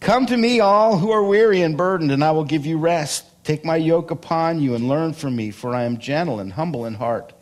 Come 0.00 0.26
to 0.26 0.36
me, 0.36 0.60
all 0.60 0.98
who 0.98 1.10
are 1.10 1.22
weary 1.22 1.62
and 1.62 1.76
burdened, 1.76 2.12
and 2.12 2.22
I 2.22 2.30
will 2.30 2.44
give 2.44 2.66
you 2.66 2.78
rest. 2.78 3.24
Take 3.42 3.64
my 3.64 3.76
yoke 3.76 4.10
upon 4.10 4.60
you 4.60 4.74
and 4.74 4.88
learn 4.88 5.12
from 5.12 5.34
me, 5.34 5.50
for 5.50 5.74
I 5.74 5.84
am 5.84 5.98
gentle 5.98 6.40
and 6.40 6.52
humble 6.52 6.86
in 6.86 6.94
heart. 6.94 7.32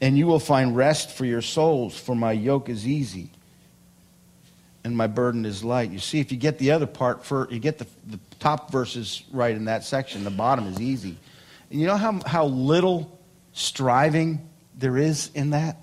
And 0.00 0.16
you 0.16 0.26
will 0.26 0.40
find 0.40 0.74
rest 0.74 1.10
for 1.10 1.24
your 1.24 1.42
souls, 1.42 1.98
for 1.98 2.14
my 2.14 2.32
yoke 2.32 2.68
is 2.68 2.86
easy 2.86 3.30
and 4.84 4.96
my 4.96 5.06
burden 5.06 5.44
is 5.44 5.62
light. 5.62 5.90
You 5.90 5.98
see, 5.98 6.20
if 6.20 6.32
you 6.32 6.38
get 6.38 6.58
the 6.58 6.70
other 6.70 6.86
part, 6.86 7.24
for, 7.24 7.48
you 7.50 7.58
get 7.58 7.78
the, 7.78 7.86
the 8.06 8.18
top 8.38 8.70
verses 8.72 9.22
right 9.30 9.54
in 9.54 9.66
that 9.66 9.84
section, 9.84 10.24
the 10.24 10.30
bottom 10.30 10.66
is 10.66 10.80
easy. 10.80 11.16
And 11.70 11.80
you 11.80 11.86
know 11.86 11.96
how, 11.96 12.20
how 12.24 12.46
little 12.46 13.18
striving 13.52 14.48
there 14.78 14.96
is 14.96 15.30
in 15.34 15.50
that? 15.50 15.76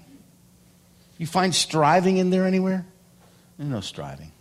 You 1.17 1.27
find 1.27 1.53
striving 1.53 2.17
in 2.17 2.29
there 2.29 2.45
anywhere? 2.45 2.85
There's 3.57 3.69
no 3.69 3.81
striving. 3.81 4.31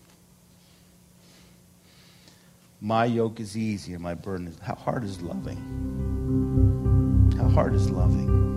My 2.81 3.05
yoke 3.07 3.41
is 3.41 3.57
easy 3.57 3.95
and 3.95 4.03
my 4.03 4.15
burden 4.15 4.49
is. 4.49 4.59
How 4.59 4.75
hard 4.75 5.05
is 5.05 5.23
loving? 5.23 5.57
How 7.39 7.49
hard 7.49 7.75
is 7.75 7.91
loving? 7.91 8.56